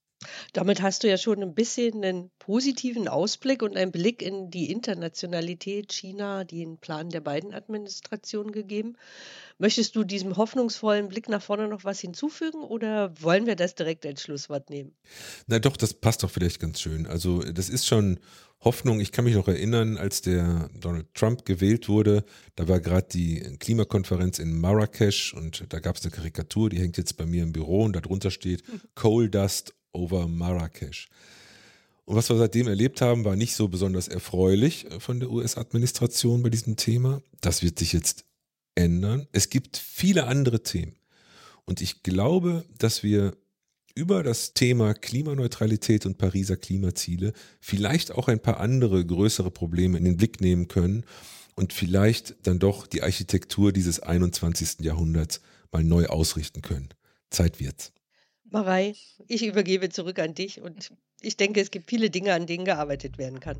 Damit 0.52 0.82
hast 0.82 1.02
du 1.02 1.08
ja 1.08 1.18
schon 1.18 1.42
ein 1.42 1.54
bisschen 1.54 2.04
einen 2.04 2.30
positiven 2.38 3.08
Ausblick 3.08 3.62
und 3.62 3.76
einen 3.76 3.92
Blick 3.92 4.22
in 4.22 4.50
die 4.50 4.70
Internationalität 4.70 5.92
China, 5.92 6.44
den 6.44 6.78
Plan 6.78 7.10
der 7.10 7.20
beiden 7.20 7.52
Administrationen 7.52 8.52
gegeben. 8.52 8.96
Möchtest 9.58 9.94
du 9.94 10.04
diesem 10.04 10.36
hoffnungsvollen 10.36 11.08
Blick 11.08 11.28
nach 11.28 11.42
vorne 11.42 11.68
noch 11.68 11.84
was 11.84 12.00
hinzufügen 12.00 12.62
oder 12.62 13.12
wollen 13.20 13.46
wir 13.46 13.56
das 13.56 13.74
direkt 13.74 14.04
als 14.04 14.22
Schlusswort 14.22 14.68
nehmen? 14.68 14.94
Na 15.46 15.58
doch, 15.58 15.76
das 15.76 15.94
passt 15.94 16.22
doch 16.22 16.30
vielleicht 16.30 16.58
ganz 16.58 16.80
schön. 16.80 17.06
Also 17.06 17.40
das 17.42 17.68
ist 17.68 17.86
schon 17.86 18.18
Hoffnung. 18.64 19.00
Ich 19.00 19.12
kann 19.12 19.24
mich 19.24 19.34
noch 19.34 19.46
erinnern, 19.46 19.98
als 19.98 20.22
der 20.22 20.70
Donald 20.74 21.12
Trump 21.14 21.44
gewählt 21.44 21.88
wurde, 21.88 22.24
da 22.56 22.66
war 22.66 22.80
gerade 22.80 23.06
die 23.12 23.40
Klimakonferenz 23.58 24.38
in 24.38 24.58
Marrakesch 24.58 25.34
und 25.34 25.64
da 25.68 25.80
gab 25.80 25.96
es 25.96 26.02
eine 26.02 26.10
Karikatur, 26.10 26.70
die 26.70 26.80
hängt 26.80 26.96
jetzt 26.96 27.16
bei 27.16 27.26
mir 27.26 27.42
im 27.42 27.52
Büro 27.52 27.84
und 27.84 27.94
darunter 27.94 28.30
steht 28.30 28.64
Coal 28.94 29.28
Dust 29.28 29.74
over 29.94 30.28
Marrakesch. 30.28 31.08
Und 32.04 32.16
was 32.16 32.28
wir 32.28 32.36
seitdem 32.36 32.68
erlebt 32.68 33.00
haben, 33.00 33.24
war 33.24 33.36
nicht 33.36 33.54
so 33.54 33.68
besonders 33.68 34.08
erfreulich 34.08 34.86
von 34.98 35.20
der 35.20 35.30
US-Administration 35.30 36.42
bei 36.42 36.50
diesem 36.50 36.76
Thema. 36.76 37.22
Das 37.40 37.62
wird 37.62 37.78
sich 37.78 37.92
jetzt 37.92 38.24
ändern. 38.74 39.26
Es 39.32 39.48
gibt 39.48 39.78
viele 39.78 40.26
andere 40.26 40.62
Themen. 40.62 40.96
Und 41.64 41.80
ich 41.80 42.02
glaube, 42.02 42.64
dass 42.78 43.02
wir 43.02 43.36
über 43.94 44.22
das 44.22 44.54
Thema 44.54 44.92
Klimaneutralität 44.92 46.04
und 46.04 46.18
Pariser 46.18 46.56
Klimaziele 46.56 47.32
vielleicht 47.60 48.12
auch 48.12 48.28
ein 48.28 48.40
paar 48.40 48.60
andere 48.60 49.04
größere 49.04 49.50
Probleme 49.50 49.96
in 49.96 50.04
den 50.04 50.16
Blick 50.16 50.40
nehmen 50.40 50.68
können 50.68 51.04
und 51.54 51.72
vielleicht 51.72 52.34
dann 52.42 52.58
doch 52.58 52.86
die 52.86 53.02
Architektur 53.02 53.72
dieses 53.72 54.00
21. 54.00 54.80
Jahrhunderts 54.80 55.40
mal 55.70 55.84
neu 55.84 56.06
ausrichten 56.06 56.60
können. 56.60 56.88
Zeit 57.30 57.60
wird's. 57.60 57.92
Marei, 58.50 58.94
ich 59.26 59.44
übergebe 59.44 59.88
zurück 59.88 60.18
an 60.18 60.34
dich 60.34 60.60
und 60.60 60.92
ich 61.20 61.36
denke, 61.36 61.60
es 61.60 61.70
gibt 61.70 61.88
viele 61.88 62.10
Dinge, 62.10 62.32
an 62.34 62.46
denen 62.46 62.64
gearbeitet 62.64 63.18
werden 63.18 63.40
kann. 63.40 63.58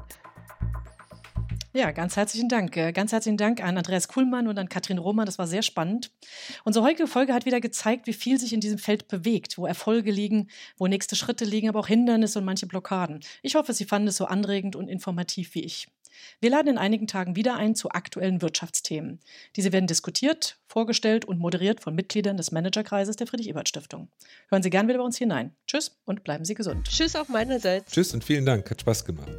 Ja, 1.76 1.90
ganz 1.90 2.14
herzlichen 2.14 2.48
Dank. 2.48 2.76
Äh, 2.76 2.92
ganz 2.92 3.10
herzlichen 3.10 3.36
Dank 3.36 3.60
an 3.60 3.76
Andreas 3.76 4.06
Kuhlmann 4.06 4.46
und 4.46 4.56
an 4.58 4.68
Katrin 4.68 4.98
Roman. 4.98 5.26
Das 5.26 5.40
war 5.40 5.48
sehr 5.48 5.62
spannend. 5.62 6.12
Unsere 6.62 6.84
heutige 6.84 7.08
Folge 7.08 7.34
hat 7.34 7.46
wieder 7.46 7.60
gezeigt, 7.60 8.06
wie 8.06 8.12
viel 8.12 8.38
sich 8.38 8.52
in 8.52 8.60
diesem 8.60 8.78
Feld 8.78 9.08
bewegt, 9.08 9.58
wo 9.58 9.66
Erfolge 9.66 10.12
liegen, 10.12 10.46
wo 10.76 10.86
nächste 10.86 11.16
Schritte 11.16 11.44
liegen, 11.44 11.68
aber 11.68 11.80
auch 11.80 11.88
Hindernisse 11.88 12.38
und 12.38 12.44
manche 12.44 12.68
Blockaden. 12.68 13.18
Ich 13.42 13.56
hoffe, 13.56 13.72
Sie 13.72 13.86
fanden 13.86 14.06
es 14.06 14.16
so 14.16 14.26
anregend 14.26 14.76
und 14.76 14.86
informativ 14.86 15.56
wie 15.56 15.64
ich. 15.64 15.88
Wir 16.40 16.50
laden 16.50 16.68
in 16.68 16.78
einigen 16.78 17.06
Tagen 17.06 17.36
wieder 17.36 17.56
ein 17.56 17.74
zu 17.74 17.90
aktuellen 17.90 18.42
Wirtschaftsthemen. 18.42 19.20
Diese 19.56 19.72
werden 19.72 19.86
diskutiert, 19.86 20.58
vorgestellt 20.66 21.24
und 21.24 21.38
moderiert 21.38 21.80
von 21.80 21.94
Mitgliedern 21.94 22.36
des 22.36 22.52
Managerkreises 22.52 23.16
der 23.16 23.26
Friedrich-Ebert-Stiftung. 23.26 24.08
Hören 24.48 24.62
Sie 24.62 24.70
gern 24.70 24.88
wieder 24.88 24.98
bei 24.98 25.04
uns 25.04 25.18
hinein. 25.18 25.54
Tschüss 25.66 25.96
und 26.04 26.24
bleiben 26.24 26.44
Sie 26.44 26.54
gesund. 26.54 26.88
Tschüss 26.88 27.16
auch 27.16 27.28
meinerseits. 27.28 27.92
Tschüss 27.92 28.14
und 28.14 28.24
vielen 28.24 28.44
Dank. 28.44 28.70
Hat 28.70 28.80
Spaß 28.80 29.04
gemacht. 29.04 29.30